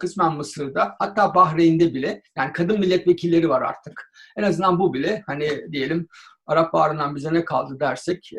kısmen 0.00 0.32
Mısır'da, 0.32 0.96
hatta 0.98 1.34
Bahreyn'de 1.34 1.94
bile 1.94 2.22
yani 2.36 2.52
kadın 2.52 2.80
milletvekilleri 2.80 3.48
var 3.48 3.62
artık. 3.62 4.12
En 4.36 4.42
azından 4.42 4.78
bu 4.78 4.94
bile 4.94 5.22
hani 5.26 5.72
diyelim 5.72 6.08
Arap 6.46 6.72
Baharı'ndan 6.72 7.16
bize 7.16 7.34
ne 7.34 7.44
kaldı 7.44 7.80
dersek 7.80 8.32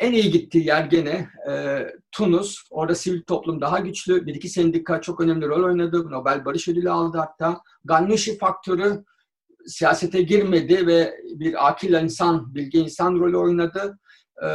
en 0.00 0.12
iyi 0.12 0.30
gittiği 0.30 0.66
yer 0.66 0.84
gene 0.84 1.28
e, 1.50 1.86
Tunus. 2.12 2.64
Orada 2.70 2.94
sivil 2.94 3.22
toplum 3.22 3.60
daha 3.60 3.78
güçlü. 3.78 4.26
Bir 4.26 4.34
iki 4.34 4.48
sendika 4.48 5.00
çok 5.00 5.20
önemli 5.20 5.48
rol 5.48 5.64
oynadı. 5.64 6.10
Nobel 6.10 6.44
Barış 6.44 6.68
Ödülü 6.68 6.90
aldı 6.90 7.18
hatta. 7.18 7.60
Gannushi 7.84 8.38
faktörü 8.38 9.04
siyasete 9.66 10.22
girmedi 10.22 10.86
ve 10.86 11.14
bir 11.34 11.68
akil 11.68 11.92
insan, 11.92 12.54
bilge 12.54 12.78
insan 12.78 13.14
rolü 13.14 13.36
oynadı. 13.36 13.98
E, 14.42 14.48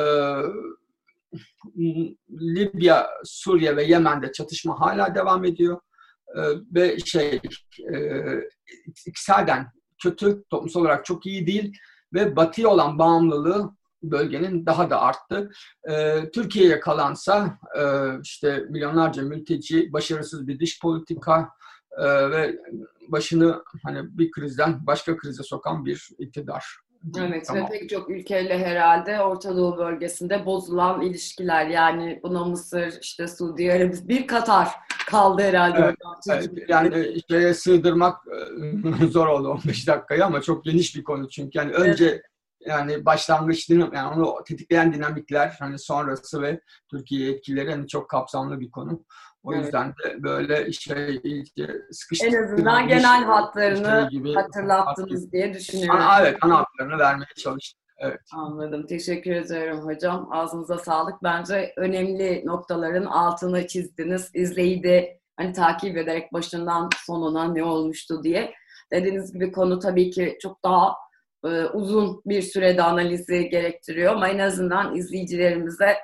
Libya, 2.30 3.08
Suriye 3.24 3.76
ve 3.76 3.84
Yemen'de 3.84 4.32
çatışma 4.32 4.80
hala 4.80 5.16
devam 5.16 5.46
ediyor. 5.46 5.80
E, 6.36 6.42
ve 6.76 7.00
şey 7.00 7.42
e, 7.94 7.98
iktisaden 9.06 9.72
kötü, 10.04 10.44
toplumsal 10.50 10.82
olarak 10.82 11.06
çok 11.06 11.26
iyi 11.26 11.48
değil 11.48 11.78
ve 12.14 12.36
batıya 12.36 12.70
olan 12.70 13.00
bağımlılığı 13.00 13.72
bölgenin 14.04 14.66
daha 14.66 14.90
da 14.90 15.02
arttı. 15.02 15.52
E, 15.90 16.24
Türkiye'ye 16.32 16.80
kalansa 16.80 17.60
e, 17.78 17.84
işte 18.24 18.66
milyonlarca 18.70 19.24
mülteci, 19.24 19.94
başarısız 19.94 20.48
bir 20.48 20.60
dış 20.60 20.80
politika, 20.82 21.50
e, 21.98 22.32
ve 22.32 22.60
başını 23.08 23.64
hani 23.84 24.18
bir 24.18 24.32
krizden 24.32 24.88
başka 24.88 25.18
krize 25.18 25.44
sokan 25.44 25.86
bir 25.86 26.10
iktidar. 26.20 26.66
Evet 27.18 27.46
tamam. 27.48 27.64
ve 27.64 27.80
pek 27.80 27.90
çok 27.90 28.10
ülkeyle 28.10 28.66
herhalde 28.66 29.22
Orta 29.22 29.56
Doğu 29.56 29.78
bölgesinde 29.78 30.46
bozulan 30.46 31.02
ilişkiler 31.02 31.68
yani 31.68 32.20
buna 32.24 32.46
Mısır, 32.46 32.94
işte 33.02 33.28
Suudi 33.28 33.74
Arabistan, 33.74 34.10
bir 34.10 34.28
Katar 34.28 34.70
kaldı 35.08 35.42
herhalde. 35.42 35.78
Evet, 35.80 35.96
evet, 36.30 36.70
yani 36.70 37.18
şeye 37.30 37.54
sığdırmak 37.54 38.18
e, 39.02 39.08
zor 39.12 39.28
oldu 39.28 39.50
15 39.50 39.88
dakikayı 39.88 40.26
ama 40.26 40.42
çok 40.42 40.66
geniş 40.66 40.96
bir 40.96 41.04
konu 41.04 41.30
çünkü 41.30 41.58
yani 41.58 41.72
önce 41.72 42.06
evet. 42.06 42.22
yani 42.60 43.06
başlangıç 43.06 43.70
yani 43.70 44.08
onu 44.16 44.44
tetikleyen 44.48 44.94
dinamikler 44.94 45.56
hani 45.60 45.80
sonrası 45.80 46.42
ve 46.42 46.62
Türkiye 46.92 47.32
etkileri 47.32 47.72
hani 47.72 47.88
çok 47.88 48.10
kapsamlı 48.10 48.60
bir 48.60 48.72
konu. 48.72 49.06
O 49.46 49.54
evet. 49.54 49.64
yüzden 49.64 49.90
de 49.90 50.24
böyle 50.24 50.72
şey 50.72 51.22
sıkıştırılmış. 51.92 52.40
En 52.40 52.44
azından 52.44 52.88
genel 52.88 53.24
hatlarını 53.24 54.10
gibi 54.12 54.34
hatırlattınız 54.34 55.26
hat 55.26 55.32
diye 55.32 55.54
düşünüyorum. 55.54 56.02
Ana, 56.02 56.22
evet, 56.22 56.38
ana 56.42 56.58
hatlarını 56.60 57.00
vermeye 57.00 57.34
çalıştım. 57.38 57.82
Evet. 57.98 58.20
Anladım. 58.34 58.86
Teşekkür 58.88 59.32
ederim 59.32 59.78
hocam. 59.78 60.30
Ağzınıza 60.32 60.78
sağlık. 60.78 61.24
Bence 61.24 61.74
önemli 61.78 62.42
noktaların 62.46 63.06
altını 63.06 63.68
çizdiniz. 63.68 64.32
İzleyi 64.34 64.84
de 64.84 65.20
hani 65.38 65.54
takip 65.54 65.98
ederek 65.98 66.34
başından 66.34 66.90
sonuna 67.06 67.54
ne 67.54 67.64
olmuştu 67.64 68.24
diye. 68.24 68.54
Dediğiniz 68.94 69.34
gibi 69.34 69.52
konu 69.52 69.80
tabii 69.80 70.12
ki 70.12 70.38
çok 70.42 70.64
daha 70.64 70.96
e, 71.46 71.66
uzun 71.66 72.22
bir 72.26 72.42
sürede 72.42 72.84
analizi 72.84 73.50
gerektiriyor 73.50 74.14
ama 74.14 74.30
en 74.30 74.40
azından 74.40 74.96
izleyicilerimize 74.96 75.98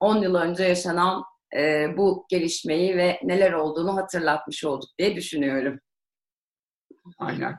10 0.00 0.16
yıl 0.16 0.34
önce 0.34 0.64
yaşanan 0.64 1.24
e, 1.56 1.86
bu 1.96 2.26
gelişmeyi 2.28 2.96
ve 2.96 3.20
neler 3.22 3.52
olduğunu 3.52 3.96
hatırlatmış 3.96 4.64
olduk 4.64 4.90
diye 4.98 5.16
düşünüyorum. 5.16 5.80
Aynen. 7.18 7.54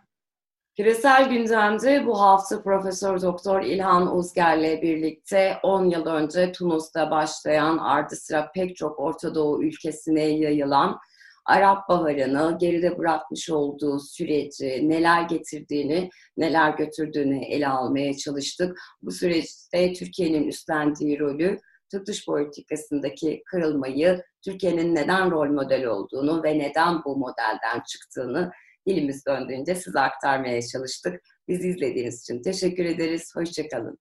Küresel 0.78 1.30
gündemde 1.30 2.06
bu 2.06 2.22
hafta 2.22 2.64
Profesör 2.64 3.22
Doktor 3.22 3.62
İlhan 3.62 4.16
Uzger'le 4.18 4.82
birlikte 4.82 5.58
10 5.64 5.86
yıl 5.86 6.06
önce 6.06 6.52
Tunus'ta 6.52 7.12
başlayan 7.12 7.78
ardı 7.78 8.16
sıra 8.16 8.52
pek 8.56 8.76
çok 8.76 9.00
Orta 9.00 9.36
Doğu 9.36 9.64
ülkesine 9.64 10.24
yayılan 10.24 11.00
Arap 11.46 11.90
Baharı'nı 11.90 12.58
geride 12.60 12.98
bırakmış 12.98 13.50
olduğu 13.50 14.00
süreci, 14.00 14.90
neler 14.90 15.22
getirdiğini, 15.22 16.10
neler 16.38 16.74
götürdüğünü 16.74 17.46
ele 17.46 17.68
almaya 17.68 18.18
çalıştık. 18.18 18.80
Bu 19.02 19.12
süreçte 19.12 19.94
Türkiye'nin 19.94 20.48
üstlendiği 20.48 21.20
rolü, 21.20 21.60
Türk 21.92 22.08
dış 22.08 22.26
politikasındaki 22.26 23.44
kırılmayı, 23.46 24.24
Türkiye'nin 24.46 24.96
neden 24.96 25.32
rol 25.32 25.50
model 25.50 25.86
olduğunu 25.86 26.44
ve 26.44 26.60
neden 26.60 27.04
bu 27.04 27.18
modelden 27.18 27.84
çıktığını 27.88 28.52
dilimiz 28.88 29.26
döndüğünce 29.26 29.76
size 29.76 30.00
aktarmaya 30.00 30.62
çalıştık. 30.62 31.22
Bizi 31.48 31.68
izlediğiniz 31.68 32.22
için 32.22 32.42
teşekkür 32.42 32.86
ederiz. 32.86 33.36
Hoşçakalın. 33.36 33.98